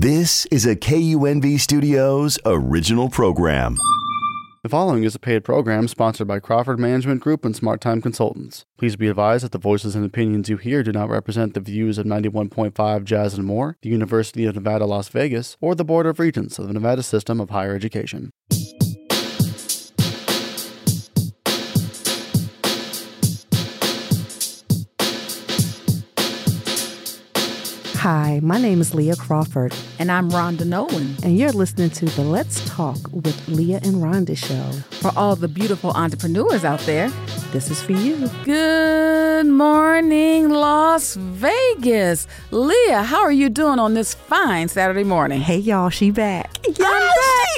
This 0.00 0.46
is 0.52 0.64
a 0.64 0.76
KUNV 0.76 1.58
Studios 1.58 2.38
original 2.46 3.08
program. 3.08 3.76
The 4.62 4.68
following 4.68 5.02
is 5.02 5.16
a 5.16 5.18
paid 5.18 5.42
program 5.42 5.88
sponsored 5.88 6.28
by 6.28 6.38
Crawford 6.38 6.78
Management 6.78 7.20
Group 7.20 7.44
and 7.44 7.56
Smart 7.56 7.80
Time 7.80 8.00
Consultants. 8.00 8.64
Please 8.78 8.94
be 8.94 9.08
advised 9.08 9.42
that 9.42 9.50
the 9.50 9.58
voices 9.58 9.96
and 9.96 10.04
opinions 10.04 10.48
you 10.48 10.56
hear 10.56 10.84
do 10.84 10.92
not 10.92 11.10
represent 11.10 11.54
the 11.54 11.60
views 11.60 11.98
of 11.98 12.06
91.5 12.06 13.02
Jazz 13.02 13.34
and 13.34 13.44
More, 13.44 13.76
the 13.82 13.88
University 13.88 14.44
of 14.44 14.54
Nevada, 14.54 14.86
Las 14.86 15.08
Vegas, 15.08 15.56
or 15.60 15.74
the 15.74 15.84
Board 15.84 16.06
of 16.06 16.20
Regents 16.20 16.60
of 16.60 16.68
the 16.68 16.74
Nevada 16.74 17.02
System 17.02 17.40
of 17.40 17.50
Higher 17.50 17.74
Education. 17.74 18.30
Hi, 28.10 28.40
my 28.42 28.58
name 28.58 28.80
is 28.80 28.92
Leaha 28.92 29.18
Crawford, 29.18 29.74
And 29.98 30.10
I'm 30.10 30.30
Rhonda 30.30 30.64
Nolen. 30.64 31.14
and 31.22 31.36
you're 31.36 31.52
listening 31.52 31.90
to 31.90 32.06
the 32.06 32.22
Let's 32.24 32.66
Talk 32.66 32.96
with 33.12 33.36
Leaha 33.48 33.84
and 33.86 33.96
Rhonda 33.96 34.34
show. 34.34 34.70
For 35.00 35.12
all 35.14 35.36
the 35.36 35.46
beautiful 35.46 35.90
entrepreneurs 35.90 36.64
out 36.64 36.80
there, 36.86 37.10
This 37.52 37.70
is 37.70 37.82
for 37.82 37.92
you. 37.92 38.30
good 38.46 39.44
morning, 39.46 40.48
Las 40.48 41.16
Vegas. 41.16 42.26
Leaha, 42.50 43.04
how 43.04 43.20
are 43.20 43.30
you 43.32 43.50
doing 43.50 43.78
on 43.78 43.92
this 43.92 44.14
fine 44.14 44.68
Saturday 44.68 45.04
morning? 45.04 45.42
Hey, 45.42 45.58
y'all, 45.58 45.90
she 45.90 46.10
back. 46.10 46.50
I'm 46.66 46.74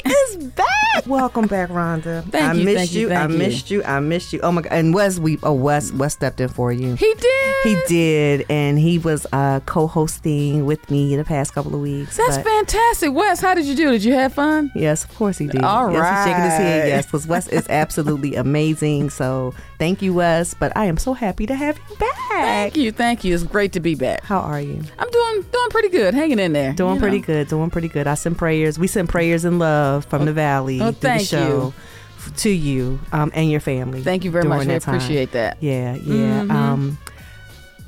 She 0.03 0.09
is 0.11 0.37
back. 0.48 0.67
Welcome 1.06 1.47
back, 1.47 1.69
Rhonda. 1.70 2.25
Thank 2.30 2.45
I 2.45 2.53
you, 2.55 2.64
missed 2.64 2.77
thank 2.77 2.92
you, 2.95 3.06
I 3.11 3.14
thank 3.14 3.33
you. 3.33 3.39
missed 3.39 3.70
you. 3.70 3.84
I 3.84 4.01
missed 4.01 4.33
you. 4.33 4.41
Oh 4.42 4.51
my 4.53 4.62
god! 4.62 4.73
And 4.73 4.92
Wes, 4.92 5.19
we 5.20 5.39
oh 5.45 5.53
Wes, 5.55 5.92
Wes 5.92 6.12
stepped 6.12 6.41
in 6.41 6.48
for 6.48 6.73
you. 6.73 6.95
He 6.97 7.14
did. 7.14 7.55
He 7.62 7.77
did, 7.87 8.47
and 8.51 8.78
he 8.78 8.98
was 8.98 9.27
uh, 9.33 9.61
co-hosting 9.67 10.40
with 10.65 10.91
me 10.91 11.17
the 11.17 11.25
past 11.25 11.53
couple 11.55 11.75
of 11.75 11.80
weeks. 11.80 12.17
That's 12.17 12.37
but- 12.37 12.47
fantastic. 12.47 13.12
Wes, 13.12 13.41
how 13.41 13.55
did 13.55 13.67
you 13.67 13.75
do? 13.75 13.91
Did 13.91 14.05
you 14.05 14.15
have 14.15 14.35
fun? 14.35 14.71
Yes, 14.75 15.05
of 15.05 15.15
course 15.17 15.39
he 15.39 15.47
did. 15.47 15.62
All 15.62 15.91
yes, 15.93 16.09
he's 16.09 16.25
shaking 16.33 16.45
his 16.45 16.53
head. 16.53 16.89
Yes, 16.89 17.06
because 17.06 17.27
Wes 17.27 17.48
is 17.48 17.67
absolutely 17.69 18.34
amazing. 18.47 19.11
So 19.11 19.55
thank 19.79 20.03
you, 20.03 20.14
Wes. 20.14 20.55
But 20.55 20.77
I 20.77 20.87
am 20.87 20.97
so 20.97 21.12
happy 21.12 21.47
to 21.47 21.55
have 21.55 21.79
you 21.89 21.97
back. 21.97 22.17
Thank 22.31 22.77
you, 22.77 22.92
thank 22.92 23.25
you. 23.25 23.34
It's 23.34 23.45
great 23.45 23.73
to 23.73 23.81
be 23.81 23.95
back. 23.95 24.23
How 24.25 24.41
are 24.41 24.61
you? 24.61 24.83
I'm 24.98 25.11
doing 25.11 25.42
doing 25.53 25.70
pretty 25.70 25.89
good, 25.89 26.14
hanging 26.14 26.39
in 26.39 26.53
there. 26.53 26.73
Doing 26.73 26.98
pretty 26.98 27.19
know. 27.19 27.25
good. 27.27 27.48
Doing 27.48 27.70
pretty 27.70 27.89
good. 27.89 28.07
I 28.07 28.14
send 28.14 28.39
prayers. 28.39 28.79
We 28.79 28.86
send 28.86 29.09
prayers 29.09 29.45
and 29.45 29.59
love 29.59 30.05
from 30.07 30.25
the 30.25 30.33
valley 30.33 30.81
oh, 30.81 30.92
through 30.92 31.11
the 31.11 31.19
show 31.19 31.75
f- 32.19 32.36
to 32.39 32.51
you 32.51 33.01
um, 33.12 33.31
and 33.34 33.51
your 33.51 33.61
family. 33.61 34.03
Thank 34.03 34.25
you 34.25 34.31
very 34.31 34.48
much. 34.48 34.67
I 34.69 34.73
appreciate 34.73 35.33
that. 35.33 35.59
Yeah, 35.61 35.95
yeah. 35.97 36.42
Mhm. 36.45 36.51
Um, 36.51 36.98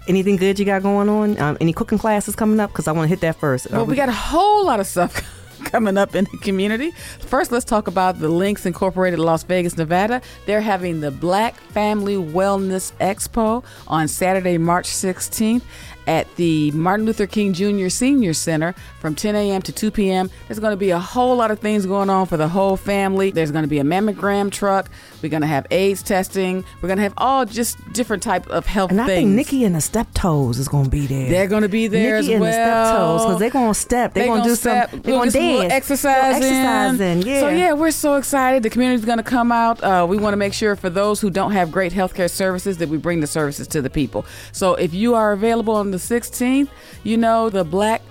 anything 0.09 0.37
good 0.37 0.59
you 0.59 0.65
got 0.65 0.83
going 0.83 1.09
on? 1.09 1.39
Um, 1.41 1.57
any 1.61 1.73
cooking 1.73 1.99
classes 1.99 2.37
coming 2.37 2.61
up? 2.61 2.71
Because 2.71 2.89
I 2.89 2.93
want 2.93 3.05
to 3.05 3.09
hit 3.09 3.21
that 3.21 3.37
first. 3.37 3.71
Well, 3.71 3.83
Are 3.83 3.85
we 3.85 3.97
got 3.97 4.09
a 4.09 4.13
whole 4.13 4.67
lot 4.67 4.81
of 4.81 4.87
stuff 4.87 5.21
coming 5.65 5.97
up 5.97 6.15
in 6.15 6.25
the 6.31 6.39
community. 6.39 6.91
First, 7.21 7.53
let's 7.53 7.65
talk 7.65 7.87
about 7.87 8.19
the 8.19 8.29
Links 8.29 8.67
Incorporated 8.67 9.19
Las 9.19 9.43
Vegas, 9.45 9.77
Nevada. 9.77 10.21
They're 10.47 10.61
having 10.61 11.01
the 11.01 11.11
Black 11.11 11.57
Family 11.57 12.17
Wellness 12.17 12.93
Expo 13.01 13.65
on 13.89 14.09
Saturday, 14.09 14.59
March 14.59 14.89
16th 14.89 15.63
at 16.07 16.35
the 16.37 16.71
Martin 16.73 17.07
Luther 17.07 17.27
King 17.27 17.53
Jr. 17.53 17.89
Senior 17.89 18.33
Center 18.35 18.75
from 19.01 19.15
10 19.15 19.35
a.m. 19.37 19.63
to 19.63 19.73
2 19.73 19.91
p.m. 19.91 20.31
There's 20.49 20.59
going 20.59 20.73
to 20.73 20.77
be 20.77 20.91
a 20.91 20.99
whole 20.99 21.37
lot 21.37 21.51
of 21.51 21.59
things 21.59 21.87
going 21.87 22.11
on 22.11 22.27
for 22.27 22.37
the 22.37 22.49
whole 22.49 22.77
family. 22.77 23.31
There's 23.31 23.51
going 23.51 23.65
to 23.65 23.69
be 23.69 23.79
a 23.79 23.85
mammogram 23.85 24.51
truck. 24.51 24.89
We're 25.23 25.29
going 25.29 25.43
to 25.43 25.47
have 25.49 25.67
AIDS 25.71 26.03
testing. 26.03 26.65
We're 26.81 26.89
going 26.89 26.97
to 26.99 27.03
have 27.05 27.15
all 27.17 27.45
just 27.45 27.77
different 27.93 28.23
type 28.23 28.49
of 28.49 28.67
health 28.67 28.91
and 28.91 29.01
I 29.01 29.07
things. 29.07 29.19
think 29.27 29.37
Nikki 29.37 29.65
and 29.65 29.75
the 29.75 29.81
Step 29.81 30.09
Toes 30.15 30.59
is 30.59 30.69
going 30.69 30.85
to 30.85 30.91
be 30.91 31.07
there. 31.07 31.29
They're 31.31 31.47
going 31.47 31.63
to 31.63 31.69
be 31.69 31.87
there 31.87 32.17
Nikki 32.21 32.33
as 32.35 32.35
and 32.35 32.41
well. 32.41 32.51
the 32.51 32.87
Step 32.87 32.97
Toes 32.99 33.23
because 33.25 33.39
they're 33.39 33.51
going 33.51 33.73
to 33.73 33.81
step. 33.81 34.15
They're 34.15 34.23
They 34.25 34.29
going 34.29 34.43
to 34.43 34.49
do 34.49 34.55
step, 34.57 34.91
some. 34.91 35.01
They're 35.03 35.13
going 35.15 35.31
to 35.31 35.39
get 35.39 35.41
some 35.41 35.43
little 35.47 35.61
dance. 35.63 35.73
exercise 35.73 36.35
Little 36.41 36.49
exercising. 36.59 37.23
Yeah. 37.23 37.41
So 37.41 37.49
yeah, 37.51 37.73
we're 37.75 37.91
so 37.93 38.17
excited. 38.17 38.63
The 38.63 38.71
community's 38.71 39.05
going 39.05 39.19
to 39.19 39.25
come 39.25 39.53
out. 39.53 39.83
Uh, 39.83 40.07
we 40.09 40.17
want 40.17 40.33
to 40.33 40.37
make 40.37 40.53
sure 40.53 40.75
for 40.77 40.91
those 40.91 41.21
who 41.21 41.31
don't 41.31 41.53
have 41.53 41.71
great 41.71 41.93
healthcare 41.93 42.31
services 42.31 42.79
that 42.79 42.89
we 42.89 42.97
bring 42.99 43.21
the 43.21 43.27
services 43.27 43.67
to 43.69 43.81
the 43.83 43.91
people. 43.91 44.27
So 44.53 44.75
if 44.75 44.93
you 44.93 45.15
are 45.15 45.33
available 45.33 45.77
on 45.77 45.92
the 45.93 45.99
16th, 45.99 46.69
you 47.05 47.17
know 47.17 47.49
the 47.49 47.65
Black 47.65 48.03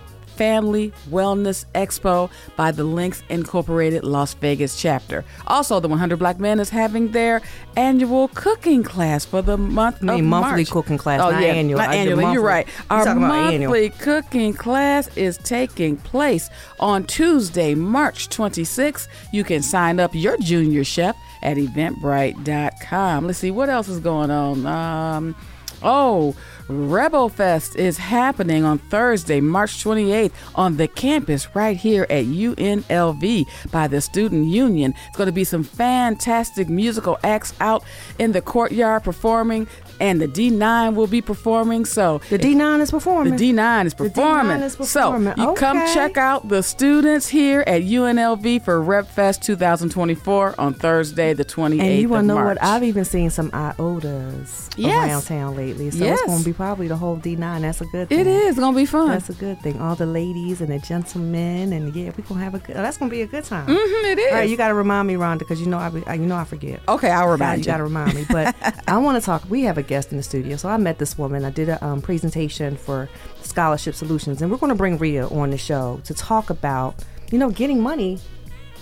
Family 0.42 0.92
Wellness 1.09 1.66
Expo 1.75 2.31
by 2.56 2.72
the 2.72 2.84
Links 2.84 3.22
Incorporated 3.30 4.03
Las 4.03 4.34
Vegas 4.34 4.80
chapter. 4.80 5.24
Also, 5.46 5.80
the 5.80 5.88
100 5.88 6.18
Black 6.18 6.40
Men 6.40 6.59
is 6.59 6.69
having 6.69 7.12
their 7.12 7.42
annual 7.75 8.30
cooking 8.30 8.81
class 8.81 9.25
for 9.25 9.42
the 9.42 9.58
month 9.58 9.97
I 10.02 10.16
mean, 10.16 10.25
monthly 10.25 10.62
March. 10.62 10.72
cooking 10.72 10.97
class, 10.97 11.22
oh, 11.22 11.31
not 11.31 11.42
yeah, 11.42 11.50
annual. 11.50 11.78
Not 11.80 11.94
annually. 11.94 12.34
You're 12.34 12.42
right. 12.42 12.68
Our 12.90 13.06
talking 13.06 13.24
about 13.24 13.53
annual. 13.53 13.72
monthly 13.72 13.90
cooking 13.90 14.53
class 14.53 15.16
is 15.16 15.38
taking 15.38 15.98
place 15.98 16.50
on 16.80 17.03
Tuesday, 17.03 17.75
March 17.75 18.30
26th. 18.30 19.08
You 19.31 19.44
can 19.44 19.62
sign 19.62 20.00
up 20.00 20.16
your 20.16 20.38
junior 20.38 20.84
chef 20.84 21.16
at 21.44 21.58
eventbrite.com. 21.58 23.28
Let's 23.28 23.40
see 23.40 23.52
what 23.52 23.69
else 23.69 23.90
is 23.90 24.00
going 24.00 24.31
on. 24.31 24.66
Um, 24.66 25.36
oh, 25.84 26.36
Rebel 26.72 27.28
Fest 27.30 27.76
is 27.76 27.98
happening 27.98 28.64
on 28.64 28.78
Thursday, 28.78 29.42
March 29.42 29.84
28th 29.84 30.32
on 30.56 30.78
the 30.78 30.88
campus 30.88 31.54
right 31.56 31.76
here 31.76 32.04
at 32.09 32.26
UNLV 32.26 33.46
by 33.72 33.88
the 33.88 34.00
Student 34.00 34.48
Union. 34.48 34.94
It's 35.10 35.18
going 35.18 35.28
to 35.28 35.34
be 35.34 35.44
some 35.44 35.64
fantastic 35.64 36.70
musical 36.70 37.20
acts 37.24 37.54
out 37.60 37.84
in 38.20 38.31
the 38.31 38.42
courtyard 38.42 39.04
performing, 39.04 39.68
and 40.00 40.22
the 40.22 40.28
D9 40.28 40.96
will 40.96 41.08
be 41.08 41.22
performing. 41.22 41.84
So 41.86 42.20
the 42.30 42.40
D9 42.40 42.80
is 42.81 42.92
performing. 42.92 43.36
the 43.36 43.52
D9 43.54 43.86
is 43.88 43.94
The 43.94 44.06
D9 44.06 44.14
performing. 44.14 44.62
is 44.62 44.76
performing. 44.76 45.36
So 45.36 45.42
you 45.50 45.54
come 45.56 45.78
check 45.94 46.18
out 46.18 46.48
the 46.48 46.64
students 46.64 47.28
here 47.28 47.64
at 47.68 47.81
UNLV 47.81 48.64
for 48.64 48.81
Rep 48.81 49.08
Fest 49.08 49.44
2024 49.44 50.56
on 50.58 50.74
Thursday, 50.74 51.34
the 51.34 51.44
28th 51.46 51.81
and 51.81 52.00
you 52.02 52.10
want 52.10 52.24
to 52.24 52.28
know 52.28 52.36
March. 52.36 52.58
what? 52.60 52.64
I've 52.64 52.84
even 52.84 53.04
seen 53.06 53.30
some 53.30 53.52
IOTAs 53.52 54.70
Yes. 54.78 55.10
around 55.10 55.22
town 55.24 55.56
lately. 55.56 55.92
So 55.92 55.98
Yes. 56.04 56.20
it's 56.20 56.28
going 56.28 56.40
to 56.40 56.46
be 56.46 56.54
probably 56.62 56.88
the 56.88 56.96
whole 56.96 57.18
D9. 57.18 57.62
That's 57.62 57.82
a 57.82 57.86
good 57.86 58.08
thing. 58.10 58.20
It 58.20 58.28
is 58.28 58.60
gonna 58.60 58.78
be 58.78 58.86
fun. 58.86 59.08
That's 59.10 59.30
a 59.32 59.34
good 59.34 59.60
thing. 59.62 59.82
All 59.82 59.96
the 59.96 60.06
ladies 60.06 60.62
and 60.62 60.70
the 60.70 60.78
gentlemen, 60.78 61.74
and 61.74 61.96
yeah, 61.96 62.12
we're 62.16 62.24
gonna 62.24 62.44
have 62.44 62.54
a 62.54 62.60
good. 62.60 62.76
That's 62.76 62.98
gonna 62.98 63.10
be 63.10 63.24
a 63.24 63.26
good 63.26 63.46
time. 63.46 63.66
Mhm, 63.66 64.04
it 64.12 64.20
is. 64.20 64.32
All 64.32 64.38
right, 64.38 64.48
you 64.50 64.58
gotta 64.58 64.76
remind 64.76 65.08
me, 65.08 65.16
Rhonda, 65.16 65.40
because 65.40 65.60
you 65.60 65.66
know 65.66 65.80
I, 65.80 65.90
be- 65.90 66.04
you 66.12 66.28
know 66.28 66.36
I 66.36 66.44
forget. 66.44 66.80
okay, 66.88 67.10
I'll 67.10 67.30
remind 67.30 67.58
you. 67.66 67.72
You 67.72 67.74
gotta 67.74 67.84
remind 67.84 68.14
me. 68.14 68.26
But 68.30 68.56
I 68.88 68.98
want 69.00 69.20
to 69.20 69.26
talk. 69.26 69.44
We 69.50 69.64
have 69.64 69.80
a 69.80 69.84
guest 69.84 70.12
in 70.12 70.18
the 70.18 70.24
studio, 70.24 70.56
so 70.56 70.70
I 70.70 70.78
met 70.78 71.00
this 71.00 71.18
woman. 71.18 71.46
I 71.46 71.50
did 71.50 71.68
a 71.68 71.84
um, 71.84 72.00
presentation 72.00 72.78
for 72.78 73.10
Scholarship 73.42 73.96
Solutions, 73.96 74.44
and 74.44 74.52
we're 74.52 74.58
gonna 74.58 74.76
bring 74.76 75.00
Ria 75.00 75.28
on 75.30 75.50
the 75.50 75.58
show 75.58 76.00
to 76.04 76.14
talk 76.14 76.52
about, 76.52 77.04
you 77.32 77.40
know, 77.40 77.50
getting 77.50 77.82
money 77.82 78.20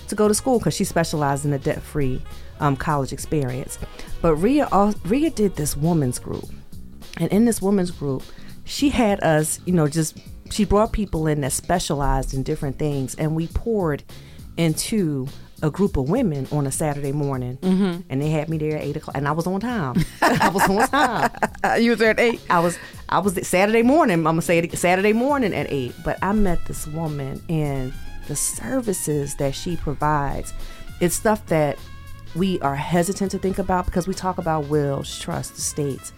to 0.08 0.14
go 0.14 0.28
to 0.28 0.34
school 0.34 0.58
because 0.58 0.74
she 0.74 0.84
specialized 0.84 1.46
in 1.46 1.50
the 1.50 1.58
debt-free 1.58 2.20
um, 2.60 2.76
college 2.76 3.10
experience. 3.12 3.78
But 4.20 4.34
Ria, 4.34 4.68
Rhea 5.06 5.30
did 5.30 5.56
this 5.56 5.76
women's 5.78 6.18
group, 6.18 6.44
and 7.20 7.30
in 7.30 7.44
this 7.44 7.62
women's 7.62 7.90
group, 7.92 8.22
she 8.64 8.88
had 8.88 9.22
us, 9.22 9.60
you 9.66 9.72
know, 9.72 9.86
just 9.86 10.18
she 10.50 10.64
brought 10.64 10.92
people 10.92 11.26
in 11.26 11.42
that 11.42 11.52
specialized 11.52 12.34
in 12.34 12.42
different 12.42 12.78
things, 12.78 13.14
and 13.14 13.36
we 13.36 13.46
poured 13.48 14.02
into 14.56 15.28
a 15.62 15.70
group 15.70 15.96
of 15.96 16.08
women 16.08 16.48
on 16.50 16.66
a 16.66 16.72
Saturday 16.72 17.12
morning, 17.12 17.58
mm-hmm. 17.58 18.00
and 18.08 18.22
they 18.22 18.30
had 18.30 18.48
me 18.48 18.56
there 18.56 18.78
at 18.78 18.82
eight 18.82 18.96
o'clock, 18.96 19.16
and 19.16 19.28
I 19.28 19.32
was 19.32 19.46
on 19.46 19.60
time. 19.60 19.96
I 20.22 20.48
was 20.48 20.68
on 20.68 20.88
time. 20.88 21.30
You 21.82 21.90
was 21.90 21.98
there 21.98 22.10
at 22.10 22.20
eight. 22.20 22.40
I 22.48 22.58
was 22.60 22.78
I 23.10 23.18
was 23.18 23.46
Saturday 23.46 23.82
morning. 23.82 24.14
I'm 24.14 24.24
gonna 24.24 24.42
say 24.42 24.58
it 24.58 24.78
Saturday 24.78 25.12
morning 25.12 25.54
at 25.54 25.70
eight. 25.70 25.94
But 26.02 26.18
I 26.22 26.32
met 26.32 26.64
this 26.64 26.86
woman 26.86 27.42
and 27.50 27.92
the 28.28 28.36
services 28.36 29.34
that 29.36 29.54
she 29.54 29.76
provides. 29.76 30.54
It's 31.00 31.14
stuff 31.14 31.44
that 31.46 31.78
we 32.34 32.58
are 32.60 32.76
hesitant 32.76 33.30
to 33.32 33.38
think 33.38 33.58
about 33.58 33.84
because 33.86 34.08
we 34.08 34.14
talk 34.14 34.38
about 34.38 34.66
wills, 34.68 35.18
trusts, 35.18 35.58
estates, 35.58 36.12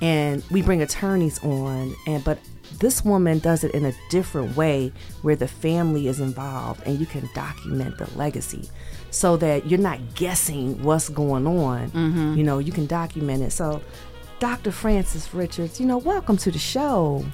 and 0.00 0.42
we 0.50 0.62
bring 0.62 0.82
attorneys 0.82 1.42
on. 1.44 1.94
And 2.06 2.22
but 2.24 2.38
this 2.78 3.04
woman 3.04 3.38
does 3.38 3.64
it 3.64 3.74
in 3.74 3.84
a 3.84 3.92
different 4.10 4.56
way 4.56 4.92
where 5.22 5.36
the 5.36 5.48
family 5.48 6.08
is 6.08 6.20
involved 6.20 6.82
and 6.86 6.98
you 6.98 7.06
can 7.06 7.28
document 7.34 7.98
the 7.98 8.08
legacy 8.16 8.68
so 9.10 9.36
that 9.38 9.66
you're 9.66 9.80
not 9.80 10.14
guessing 10.14 10.82
what's 10.82 11.08
going 11.08 11.46
on. 11.46 11.90
Mm-hmm. 11.90 12.34
You 12.34 12.44
know, 12.44 12.58
you 12.58 12.72
can 12.72 12.86
document 12.86 13.42
it. 13.42 13.50
So 13.50 13.82
Dr. 14.38 14.72
Frances 14.72 15.32
Richards, 15.34 15.80
you 15.80 15.86
know, 15.86 15.98
welcome 15.98 16.36
to 16.38 16.50
the 16.50 16.58
show. 16.58 17.24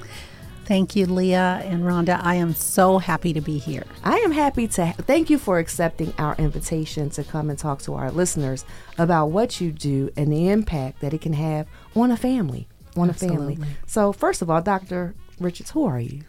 Thank 0.66 0.96
you, 0.96 1.06
Leaha 1.06 1.64
and 1.64 1.84
Rhonda. 1.84 2.20
I 2.24 2.34
am 2.34 2.52
so 2.52 2.98
happy 2.98 3.32
to 3.32 3.40
be 3.40 3.56
here. 3.56 3.84
I 4.02 4.16
am 4.18 4.32
happy 4.32 4.66
to 4.66 4.92
thank 4.94 5.30
you 5.30 5.38
for 5.38 5.60
accepting 5.60 6.12
our 6.18 6.34
invitation 6.38 7.08
to 7.10 7.22
come 7.22 7.50
and 7.50 7.56
talk 7.58 7.82
to 7.82 7.94
our 7.94 8.10
listeners 8.10 8.64
about 8.98 9.26
what 9.26 9.60
you 9.60 9.70
do 9.70 10.10
and 10.16 10.32
the 10.32 10.48
impact 10.48 11.02
that 11.02 11.14
it 11.14 11.20
can 11.20 11.34
have 11.34 11.68
on 11.94 12.10
a 12.10 12.16
family. 12.16 12.66
On 12.96 13.08
a 13.08 13.14
family. 13.14 13.58
So, 13.86 14.12
first 14.12 14.42
of 14.42 14.50
all, 14.50 14.60
Dr. 14.60 15.14
Richards, 15.38 15.70
who 15.70 15.84
are 15.84 16.00
you? 16.00 16.22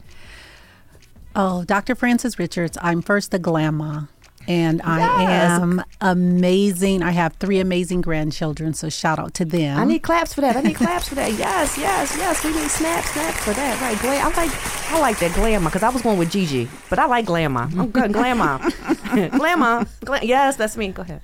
Oh, 1.35 1.63
Dr. 1.63 1.95
Frances 1.95 2.37
Richards, 2.37 2.77
I'm 2.79 3.01
first 3.01 3.33
a 3.33 3.39
grandma. 3.39 4.01
And 4.47 4.81
I 4.83 5.21
Yes. 5.23 5.61
am 5.61 5.83
amazing. 6.01 7.03
I 7.03 7.11
have 7.11 7.33
three 7.35 7.59
amazing 7.59 8.01
grandchildren, 8.01 8.73
so 8.73 8.89
shout 8.89 9.19
out 9.19 9.33
to 9.35 9.45
them. 9.45 9.77
I 9.77 9.83
need 9.85 9.99
claps 9.99 10.33
for 10.33 10.41
that. 10.41 10.55
I 10.55 10.61
need 10.61 10.75
claps 10.75 11.09
for 11.09 11.15
that. 11.15 11.33
Yes, 11.33 11.77
yes, 11.77 12.15
yes. 12.17 12.43
We 12.43 12.51
need 12.51 12.69
snaps, 12.69 13.11
snaps 13.11 13.37
for 13.43 13.53
that. 13.53 13.81
Right, 13.81 13.99
glam. 13.99 14.25
I 14.31 14.35
like, 14.45 14.91
I 14.91 14.99
like 14.99 15.19
that 15.19 15.33
glamour 15.35 15.69
because 15.69 15.83
I 15.83 15.89
was 15.89 16.01
going 16.01 16.17
with 16.17 16.31
Gigi, 16.31 16.67
but 16.89 16.99
I 16.99 17.05
like 17.05 17.25
glamour. 17.25 17.69
I'm 17.77 17.89
good, 17.91 18.13
glamour, 18.19 18.59
glamour. 19.31 19.85
Gla- 20.05 20.23
yes, 20.23 20.55
that's 20.55 20.77
me. 20.77 20.89
Go 20.89 21.01
ahead. 21.01 21.21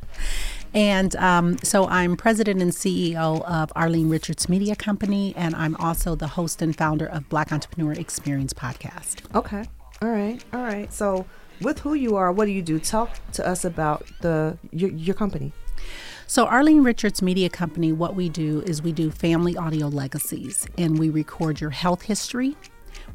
And 0.76 1.16
um, 1.18 1.58
so 1.60 1.88
I'm 1.88 2.18
president 2.18 2.60
and 2.60 2.72
CEO 2.72 3.44
of 3.44 3.72
Arlene 3.76 4.10
Richards 4.10 4.50
Media 4.50 4.76
Company, 4.76 5.34
and 5.38 5.56
I'm 5.56 5.76
also 5.76 6.16
the 6.16 6.30
host 6.30 6.64
and 6.64 6.76
founder 6.76 7.06
of 7.06 7.30
Black 7.30 7.52
Entrepreneur 7.52 7.94
Experience 7.94 8.54
podcast. 8.54 9.18
Okay. 9.36 9.66
All 10.02 10.10
right. 10.10 10.44
All 10.52 10.62
right. 10.64 10.92
So, 10.92 11.26
with 11.62 11.80
who 11.80 11.94
you 11.94 12.16
are, 12.16 12.32
what 12.32 12.46
do 12.46 12.52
you 12.52 12.62
do? 12.62 12.80
Talk 12.80 13.18
to 13.34 13.48
us 13.48 13.66
about 13.66 14.06
the 14.22 14.58
your, 14.72 14.92
your 14.92 15.16
company. 15.16 15.52
So, 16.28 16.46
Arlene 16.46 16.84
Richards 16.84 17.22
Media 17.22 17.50
Company, 17.50 17.92
what 17.92 18.16
we 18.16 18.30
do 18.30 18.62
is 18.62 18.82
we 18.82 18.92
do 18.92 19.12
family 19.12 19.56
audio 19.56 19.88
legacies 19.88 20.68
and 20.78 20.98
we 20.98 21.10
record 21.10 21.62
your 21.62 21.70
health 21.70 22.02
history. 22.02 22.56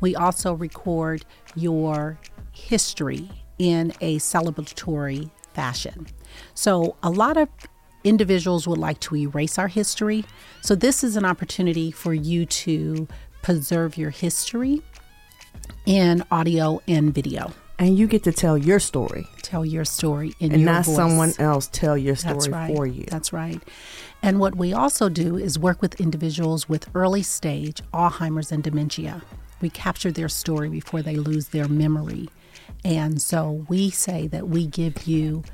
We 0.01 0.15
also 0.15 0.53
record 0.53 1.25
your 1.55 2.19
history 2.53 3.29
in 3.59 3.93
a 4.01 4.19
celebratory 4.19 5.31
fashion. 5.55 6.07
So, 6.55 6.97
a 7.03 7.11
lot 7.11 7.37
of 7.37 7.49
individuals 8.05 8.69
would 8.69 8.79
like 8.79 9.01
to 9.01 9.17
erase 9.17 9.59
our 9.59 9.69
history. 9.69 10.25
So, 10.61 10.75
this 10.75 11.03
is 11.03 11.17
an 11.17 11.25
opportunity 11.25 11.91
for 11.91 12.15
you 12.15 12.47
to 12.47 13.09
preserve 13.43 13.97
your 13.97 14.11
history 14.11 14.83
in 15.87 16.23
audio 16.31 16.81
and 16.87 17.15
video. 17.15 17.53
And 17.79 17.97
you 17.97 18.07
get 18.09 18.25
to 18.25 18.33
tell 18.33 18.59
your 18.59 18.81
story, 18.81 19.29
Tell 19.43 19.65
your 19.65 19.85
story 19.85 20.35
in 20.41 20.53
and 20.53 20.63
your 20.63 20.73
not 20.73 20.85
voice. 20.85 20.97
someone 20.97 21.33
else 21.39 21.69
tell 21.73 21.97
your 21.97 22.17
story 22.17 22.35
That's 22.35 22.49
right. 22.49 22.77
for 22.77 22.87
you. 22.87 23.05
That's 23.09 23.33
right. 23.33 23.63
And 24.21 24.41
what 24.41 24.57
we 24.57 24.73
also 24.73 25.09
do 25.09 25.37
is 25.37 25.59
work 25.59 25.81
with 25.81 26.01
individuals 26.01 26.69
with 26.69 26.89
early 26.95 27.23
stage 27.23 27.81
Alzheimer's 27.95 28.51
and 28.51 28.63
dementia. 28.65 29.23
We 29.61 29.71
capture 29.71 30.11
their 30.11 30.29
story 30.29 30.69
before 30.69 31.03
they 31.03 31.17
lose 31.17 31.49
their 31.49 31.69
memory. 31.69 32.29
And 32.85 33.23
so 33.23 33.65
we 33.69 33.91
say 33.91 34.27
that 34.29 34.49
we 34.49 34.67
give 34.67 35.07
you 35.07 35.45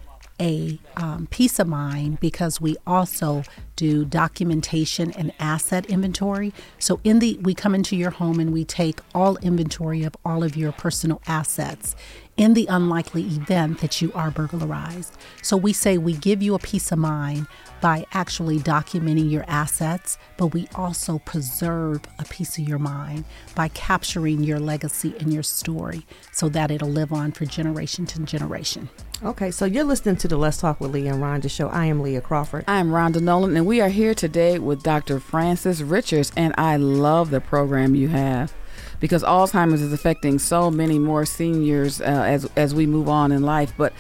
a 0.41 0.79
um, 0.97 1.29
peace 1.31 1.59
of 1.59 1.69
mind 1.69 2.19
because 2.21 2.61
we 2.61 2.77
also 2.87 3.43
do 3.77 4.05
documentation 4.05 5.13
and 5.13 5.33
asset 5.39 5.87
inventory. 5.87 6.53
So 6.79 7.01
in 7.05 7.19
the 7.19 7.39
we 7.43 7.55
come 7.55 7.75
into 7.75 7.97
your 7.97 8.11
home 8.11 8.41
and 8.41 8.53
we 8.53 8.65
take 8.65 9.01
all 9.15 9.37
inventory 9.39 10.03
of 10.05 10.17
all 10.25 10.43
of 10.43 10.57
your 10.57 10.73
personal 10.73 11.21
assets 11.27 11.95
in 12.37 12.55
the 12.55 12.67
unlikely 12.67 13.23
event 13.23 13.81
that 13.81 14.03
you 14.03 14.13
are 14.13 14.31
burglarized. 14.31 15.17
So 15.43 15.57
we 15.57 15.73
say 15.73 15.99
we 15.99 16.15
give 16.15 16.43
you 16.43 16.55
a 16.55 16.59
peace 16.59 16.91
of 16.91 16.99
mind 16.99 17.47
by 17.81 18.07
actually 18.13 18.59
documenting 18.59 19.31
your 19.31 19.45
assets, 19.47 20.19
but 20.37 20.49
we 20.49 20.67
also 20.75 21.19
preserve 21.21 22.01
a 22.19 22.25
piece 22.25 22.59
of 22.59 22.67
your 22.67 22.79
mind 22.79 23.25
by 23.55 23.69
capturing 23.69 24.43
your 24.43 24.59
legacy 24.59 25.15
and 25.21 25.33
your 25.33 25.43
story 25.43 26.07
so 26.33 26.49
that 26.49 26.71
it'll 26.71 26.89
live 26.89 27.13
on 27.13 27.31
for 27.31 27.45
generation 27.45 28.07
to 28.07 28.19
generation. 28.21 28.89
Okay, 29.23 29.51
so 29.51 29.65
you're 29.65 29.85
listening 29.85 30.17
to 30.17 30.29
the 30.29 30.37
Let's 30.37 30.59
Talk 30.59 30.81
with 30.81 30.93
Leaha 30.93 31.13
and 31.13 31.23
Rhonda 31.23 31.51
show. 31.51 31.69
I 31.69 31.87
am 31.87 32.03
Leaha 32.03 32.23
Crawford. 32.23 32.65
I'm 32.67 32.89
Rhonda 32.89 33.21
Nolen, 33.21 33.57
and 33.57 33.64
we 33.65 33.81
are 33.81 33.89
here 33.89 34.15
today 34.15 34.59
with 34.59 34.83
Dr. 34.83 35.21
Frances 35.21 35.83
Richards. 35.83 36.33
And 36.37 36.55
I 36.59 36.77
love 36.77 37.31
the 37.31 37.41
program 37.41 37.95
you 37.95 38.09
have 38.09 38.53
because 39.01 39.23
Alzheimer's 39.23 39.83
is 39.83 39.93
affecting 39.93 40.39
so 40.39 40.71
many 40.71 40.99
more 40.99 41.25
seniors 41.27 42.01
uh, 42.01 42.05
as 42.05 42.49
as 42.57 42.75
we 42.75 42.87
move 42.87 43.09
on 43.09 43.33
in 43.33 43.43
life. 43.43 43.73
But 43.77 43.93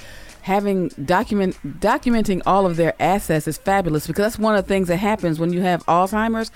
having 0.43 0.89
document 1.05 1.57
documenting 1.81 2.43
all 2.47 2.67
of 2.67 2.77
their 2.77 2.95
assets 3.01 3.49
is 3.49 3.59
fabulous 3.59 4.07
because 4.07 4.25
that's 4.25 4.39
one 4.39 4.55
of 4.57 4.65
the 4.65 4.69
things 4.69 4.89
that 4.89 4.99
happens 4.99 5.39
when 5.39 5.53
you 5.53 5.61
have 5.63 5.85
Alzheimer's. 5.87 6.51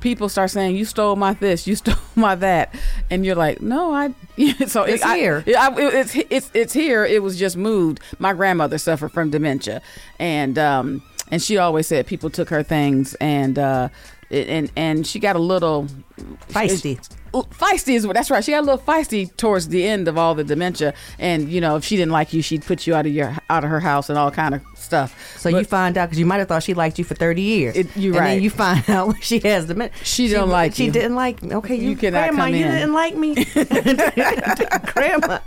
People 0.00 0.28
start 0.28 0.50
saying, 0.52 0.76
"You 0.76 0.84
stole 0.84 1.16
my 1.16 1.32
this, 1.34 1.66
you 1.66 1.74
stole 1.82 1.96
my 2.14 2.36
that," 2.36 2.72
and 3.10 3.26
you're 3.26 3.34
like, 3.34 3.60
"No, 3.60 3.92
I." 3.92 4.14
so 4.68 4.84
It's 4.84 5.02
I- 5.02 5.16
here. 5.18 5.42
yeah, 5.44 5.66
I, 5.68 5.72
it- 5.80 5.94
it's 5.94 6.14
it's 6.30 6.50
it's 6.54 6.72
here. 6.72 7.04
It 7.04 7.20
was 7.20 7.36
just 7.36 7.56
moved. 7.56 7.98
My 8.20 8.32
grandmother 8.32 8.78
suffered 8.78 9.08
from 9.10 9.30
dementia, 9.30 9.82
and 10.20 10.56
um 10.56 11.02
and 11.30 11.42
she 11.42 11.58
always 11.58 11.86
said 11.86 12.06
people 12.06 12.30
took 12.30 12.48
her 12.50 12.62
things, 12.62 13.14
and 13.16 13.58
uh 13.58 13.88
and 14.30 14.70
and 14.76 15.06
she 15.06 15.18
got 15.18 15.36
a 15.36 15.40
little 15.40 15.86
Feisty. 16.48 16.98
Feisty 17.32 17.94
is 17.94 18.06
what 18.06 18.14
that's 18.14 18.30
right. 18.30 18.42
She 18.44 18.52
got 18.52 18.60
a 18.60 18.66
little 18.66 18.78
feisty 18.78 19.34
towards 19.36 19.68
the 19.68 19.86
end 19.86 20.08
of 20.08 20.16
all 20.18 20.34
the 20.34 20.44
dementia, 20.44 20.94
and 21.18 21.48
you 21.50 21.60
know 21.60 21.76
if 21.76 21.84
she 21.84 21.96
didn't 21.96 22.12
like 22.12 22.32
you, 22.32 22.42
she'd 22.42 22.62
put 22.64 22.86
you 22.86 22.94
out 22.94 23.06
of 23.06 23.12
your 23.12 23.36
out 23.50 23.64
of 23.64 23.70
her 23.70 23.80
house 23.80 24.08
and 24.08 24.18
all 24.18 24.30
kind 24.30 24.54
of 24.54 24.62
stuff. 24.74 25.36
So 25.38 25.50
But 25.50 25.58
you 25.58 25.64
find 25.64 25.96
out 25.98 26.06
because 26.06 26.18
you 26.18 26.26
might 26.26 26.38
have 26.38 26.48
thought 26.48 26.62
she 26.62 26.74
liked 26.74 26.98
you 26.98 27.04
for 27.04 27.14
thirty 27.14 27.42
years. 27.42 27.76
It- 27.76 27.96
you 27.96 28.10
and 28.10 28.20
right. 28.20 28.26
then 28.34 28.42
you 28.42 28.50
find 28.50 28.88
out 28.90 29.08
when 29.08 29.20
she 29.20 29.38
has 29.40 29.66
the 29.66 29.90
She 30.02 30.28
don't 30.28 30.48
like 30.48 30.74
She 30.74 30.86
you. 30.86 30.92
didn't 30.92 31.14
like 31.14 31.42
me. 31.42 31.54
Okay, 31.56 31.74
you, 31.76 31.90
You 31.90 31.96
cannot 31.96 32.20
grandma, 32.30 32.44
come 32.44 32.54
you 32.54 32.64
didn't 32.64 32.92
like 32.92 33.14
me, 33.16 33.34
grandma. 34.94 35.38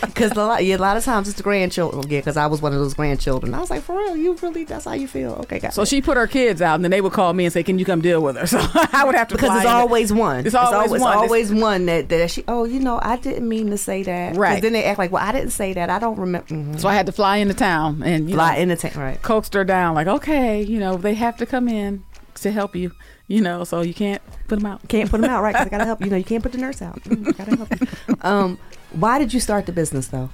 Because 0.00 0.32
a 0.32 0.34
lot, 0.36 0.64
yeah, 0.64 0.76
a 0.76 0.78
lot 0.78 0.96
of 0.96 1.04
times 1.04 1.28
it's 1.28 1.36
the 1.36 1.42
grandchildren. 1.42 2.04
Yeah, 2.08 2.18
because 2.20 2.36
I 2.36 2.46
was 2.46 2.62
one 2.62 2.72
of 2.72 2.78
those 2.78 2.94
grandchildren. 2.94 3.54
I 3.54 3.60
was 3.60 3.70
like, 3.70 3.82
for 3.82 3.96
real, 3.98 4.16
you 4.16 4.34
really? 4.42 4.64
That's 4.64 4.84
how 4.84 4.92
you 4.92 5.08
feel? 5.08 5.32
Okay, 5.42 5.58
got 5.58 5.74
So 5.74 5.82
it. 5.82 5.88
she 5.88 6.00
put 6.00 6.16
her 6.16 6.26
kids 6.26 6.62
out, 6.62 6.74
and 6.76 6.84
then 6.84 6.90
they 6.90 7.00
would 7.00 7.12
call 7.12 7.32
me 7.32 7.44
and 7.44 7.52
say, 7.52 7.62
"Can 7.62 7.78
you 7.78 7.84
come 7.84 8.00
deal 8.00 8.20
with 8.22 8.36
her?" 8.36 8.46
So 8.46 8.58
I 8.62 9.02
would 9.04 9.14
have 9.14 9.28
to 9.28 9.34
because 9.34 9.54
it's 9.56 9.64
in. 9.64 9.70
always 9.70 10.12
one. 10.12 10.46
It's 10.46 10.54
always 10.54 10.90
one. 10.90 11.17
Always 11.22 11.52
one 11.52 11.86
that, 11.86 12.08
that 12.08 12.30
she. 12.30 12.44
Oh, 12.48 12.64
you 12.64 12.80
know, 12.80 12.98
I 13.02 13.16
didn't 13.16 13.48
mean 13.48 13.70
to 13.70 13.78
say 13.78 14.02
that. 14.04 14.36
Right. 14.36 14.60
Then 14.62 14.72
they 14.72 14.84
act 14.84 14.98
like, 14.98 15.10
well, 15.12 15.24
I 15.24 15.32
didn't 15.32 15.50
say 15.50 15.72
that. 15.74 15.90
I 15.90 15.98
don't 15.98 16.18
remember. 16.18 16.48
Mhm. 16.48 16.80
So 16.80 16.88
I 16.88 16.94
had 16.94 17.06
to 17.06 17.12
fly 17.12 17.36
into 17.38 17.54
town 17.54 18.02
and 18.02 18.28
you 18.28 18.36
Fly 18.36 18.54
know, 18.56 18.60
in 18.62 18.68
the 18.68 18.76
tank, 18.76 18.96
right? 18.96 19.20
coaxed 19.22 19.54
her 19.54 19.64
down. 19.64 19.94
Like, 19.94 20.06
okay, 20.06 20.62
you 20.62 20.78
know, 20.78 20.96
they 20.96 21.14
have 21.14 21.36
to 21.38 21.46
come 21.46 21.68
in 21.68 22.04
to 22.36 22.50
help 22.50 22.74
you. 22.76 22.92
You 23.26 23.42
know, 23.42 23.62
so 23.64 23.82
you 23.82 23.92
can't 23.92 24.22
put 24.46 24.58
them 24.58 24.64
out. 24.66 24.88
Can't 24.88 25.10
put 25.10 25.20
them 25.20 25.28
out, 25.30 25.42
right? 25.42 25.54
'Cause 25.54 25.66
I 25.66 25.68
gotta 25.68 25.84
help. 25.90 26.00
You 26.02 26.08
know, 26.10 26.16
you 26.16 26.24
can't 26.24 26.42
put 26.42 26.52
the 26.52 26.58
nurse 26.58 26.80
out. 26.80 27.02
Mm, 27.04 27.36
gotta 27.36 27.56
help. 27.56 27.80
You. 27.80 28.16
Um, 28.22 28.58
why 28.92 29.18
did 29.18 29.34
you 29.34 29.40
start 29.40 29.66
the 29.66 29.72
business 29.72 30.06
though? 30.08 30.30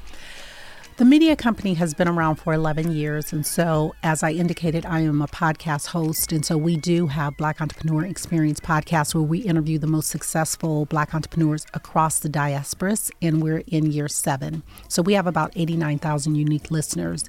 The 0.96 1.04
media 1.04 1.34
company 1.34 1.74
has 1.74 1.92
been 1.92 2.06
around 2.06 2.36
for 2.36 2.54
11 2.54 2.92
years. 2.92 3.32
And 3.32 3.44
so, 3.44 3.96
as 4.04 4.22
I 4.22 4.30
indicated, 4.30 4.86
I 4.86 5.00
am 5.00 5.22
a 5.22 5.26
podcast 5.26 5.86
host. 5.88 6.30
And 6.30 6.46
so, 6.46 6.56
we 6.56 6.76
do 6.76 7.08
have 7.08 7.36
Black 7.36 7.60
Entrepreneur 7.60 8.04
Experience 8.04 8.60
podcast 8.60 9.12
where 9.12 9.24
we 9.24 9.40
interview 9.40 9.76
the 9.76 9.88
most 9.88 10.08
successful 10.08 10.84
Black 10.84 11.12
entrepreneurs 11.12 11.66
across 11.74 12.20
the 12.20 12.28
diasporas. 12.28 13.10
And 13.20 13.42
we're 13.42 13.64
in 13.66 13.90
year 13.90 14.06
seven. 14.06 14.62
So, 14.86 15.02
we 15.02 15.14
have 15.14 15.26
about 15.26 15.52
89,000 15.56 16.36
unique 16.36 16.70
listeners. 16.70 17.24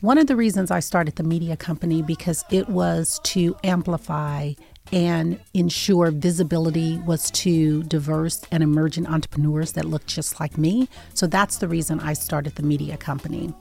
One 0.00 0.16
of 0.16 0.26
the 0.26 0.36
reasons 0.36 0.70
I 0.70 0.80
started 0.80 1.16
the 1.16 1.22
media 1.22 1.54
company 1.54 2.00
because 2.00 2.46
it 2.50 2.66
was 2.66 3.20
to 3.24 3.56
amplify 3.62 4.54
and 4.92 5.40
ensure 5.54 6.10
visibility 6.10 6.98
was 6.98 7.30
to 7.32 7.82
diverse 7.84 8.42
and 8.50 8.62
emerging 8.62 9.06
entrepreneurs 9.06 9.72
that 9.72 9.84
look 9.84 10.06
just 10.06 10.38
like 10.40 10.56
me. 10.56 10.88
So 11.14 11.26
that's 11.26 11.58
the 11.58 11.68
reason 11.68 12.00
I 12.00 12.12
started 12.12 12.54
the 12.54 12.62
media 12.62 12.96
company. 12.96 13.52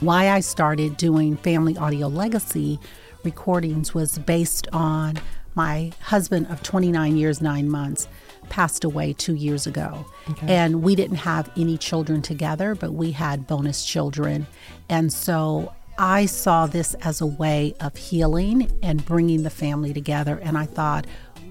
Why 0.00 0.30
I 0.30 0.40
started 0.40 0.96
doing 0.96 1.36
family 1.36 1.76
audio 1.76 2.08
legacy 2.08 2.78
recordings 3.24 3.94
was 3.94 4.18
based 4.18 4.68
on 4.72 5.18
my 5.54 5.90
husband 6.00 6.46
of 6.48 6.62
29 6.62 7.16
years, 7.16 7.40
nine 7.40 7.68
months 7.68 8.08
passed 8.50 8.84
away 8.84 9.12
two 9.14 9.34
years 9.34 9.66
ago. 9.66 10.06
And 10.42 10.82
we 10.82 10.94
didn't 10.94 11.16
have 11.16 11.50
any 11.56 11.78
children 11.78 12.22
together, 12.22 12.74
but 12.74 12.92
we 12.92 13.12
had 13.12 13.46
bonus 13.46 13.84
children. 13.84 14.46
And 14.88 15.12
so 15.12 15.72
I 15.98 16.26
saw 16.26 16.66
this 16.66 16.94
as 16.94 17.20
a 17.20 17.26
way 17.26 17.74
of 17.80 17.96
healing 17.96 18.70
and 18.82 19.04
bringing 19.04 19.42
the 19.42 19.50
family 19.50 19.92
together. 19.92 20.38
And 20.42 20.58
I 20.58 20.66
thought, 20.66 21.06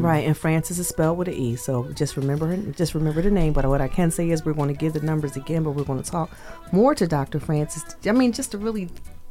Right, 0.00 0.26
and 0.26 0.36
Frances 0.36 0.78
is 0.78 0.88
spelled 0.88 1.16
with 1.18 1.28
an 1.28 1.34
E, 1.34 1.56
so 1.56 1.84
just 1.92 2.16
remember 2.16 2.56
just 2.72 2.94
remember 2.94 3.22
the 3.22 3.30
name. 3.30 3.52
But 3.52 3.66
what 3.66 3.80
I 3.80 3.88
can 3.88 4.10
say 4.10 4.30
is 4.30 4.44
we're 4.44 4.52
going 4.52 4.68
to 4.68 4.74
give 4.74 4.92
the 4.94 5.00
numbers 5.00 5.36
again, 5.36 5.62
but 5.62 5.72
we're 5.72 5.84
going 5.84 6.02
to 6.02 6.10
talk 6.10 6.30
more 6.72 6.94
to 6.94 7.06
Dr. 7.06 7.38
Frances. 7.40 7.84
I 8.06 8.12
mean, 8.12 8.32
just 8.32 8.50
to 8.50 8.58
really, 8.58 8.88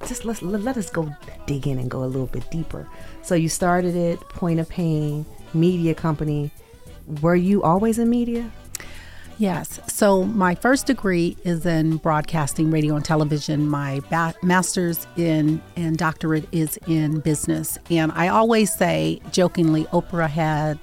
just 0.08 0.26
let 0.26 0.42
let 0.42 0.78
us 0.78 0.90
go 0.90 1.14
dig 1.46 1.68
in 1.68 1.78
and 1.78 1.92
go 1.92 2.04
a 2.04 2.06
little 2.06 2.28
bit 2.28 2.50
deeper. 2.52 2.88
So 3.22 3.36
you 3.36 3.50
started 3.50 3.96
it, 3.96 4.20
Point 4.20 4.60
of 4.60 4.70
Pain 4.70 5.26
Media 5.54 5.94
Company. 5.94 6.52
Were 7.22 7.36
you 7.36 7.64
always 7.64 8.00
in 8.00 8.10
media? 8.10 8.50
Yes. 9.38 9.80
So 9.88 10.24
my 10.24 10.56
first 10.56 10.86
degree 10.86 11.36
is 11.44 11.66
in 11.66 11.98
broadcasting, 11.98 12.72
radio, 12.72 12.96
and 12.96 13.04
television. 13.04 13.68
My 13.68 14.02
ba- 14.10 14.36
master's 14.44 15.06
in 15.18 15.62
and 15.76 15.98
doctorate 15.98 16.48
is 16.52 16.78
in 16.88 17.20
business. 17.20 17.78
And 17.90 18.12
I 18.14 18.28
always 18.28 18.74
say 18.74 19.22
jokingly, 19.32 19.86
Oprah 19.86 20.30
had 20.30 20.80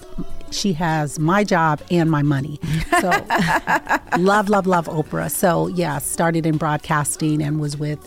she 0.50 0.73
has 0.73 1.19
my 1.19 1.45
job 1.45 1.80
and 1.92 2.11
my 2.11 2.23
money. 2.23 2.59
So 3.00 3.09
love, 4.19 4.49
love, 4.49 4.66
love 4.66 4.87
Oprah. 4.87 5.30
So 5.30 5.69
yeah, 5.69 5.99
started 5.99 6.45
in 6.45 6.57
broadcasting 6.57 7.42
and 7.42 7.61
was 7.61 7.76
with 7.76 7.99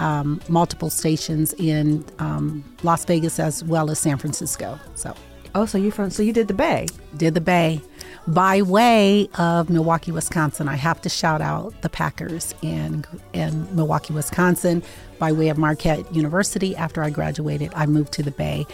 um, 0.00 0.40
multiple 0.48 0.88
stations 0.88 1.52
in 1.54 2.04
um, 2.18 2.64
Las 2.82 3.04
Vegas 3.04 3.38
as 3.38 3.62
well 3.64 3.90
as 3.90 3.98
San 3.98 4.16
Francisco. 4.16 4.78
So 4.94 5.14
Oh, 5.54 5.66
so 5.66 5.78
you 5.78 5.90
from? 5.90 6.10
So 6.10 6.22
you 6.22 6.32
did 6.32 6.48
the 6.48 6.54
Bay? 6.54 6.86
did 7.16 7.34
the 7.34 7.40
Bay 7.40 7.80
by 8.26 8.62
way 8.62 9.28
of 9.38 9.70
Milwaukee, 9.70 10.12
Wisconsin. 10.12 10.68
I 10.68 10.76
have 10.76 11.00
to 11.02 11.08
shout 11.08 11.40
out 11.40 11.80
the 11.82 11.88
Packers 11.88 12.54
in 12.62 13.04
in 13.32 13.74
Milwaukee, 13.74 14.12
Wisconsin. 14.12 14.82
By 15.18 15.32
way 15.32 15.48
of 15.48 15.58
Marquette 15.58 16.14
University, 16.14 16.74
after 16.76 17.02
I 17.02 17.10
graduated, 17.10 17.72
I 17.74 17.86
moved 17.86 18.12
to 18.14 18.22
the 18.22 18.30
Bay. 18.30 18.66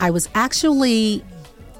I 0.00 0.10
was 0.10 0.28
actually, 0.34 1.24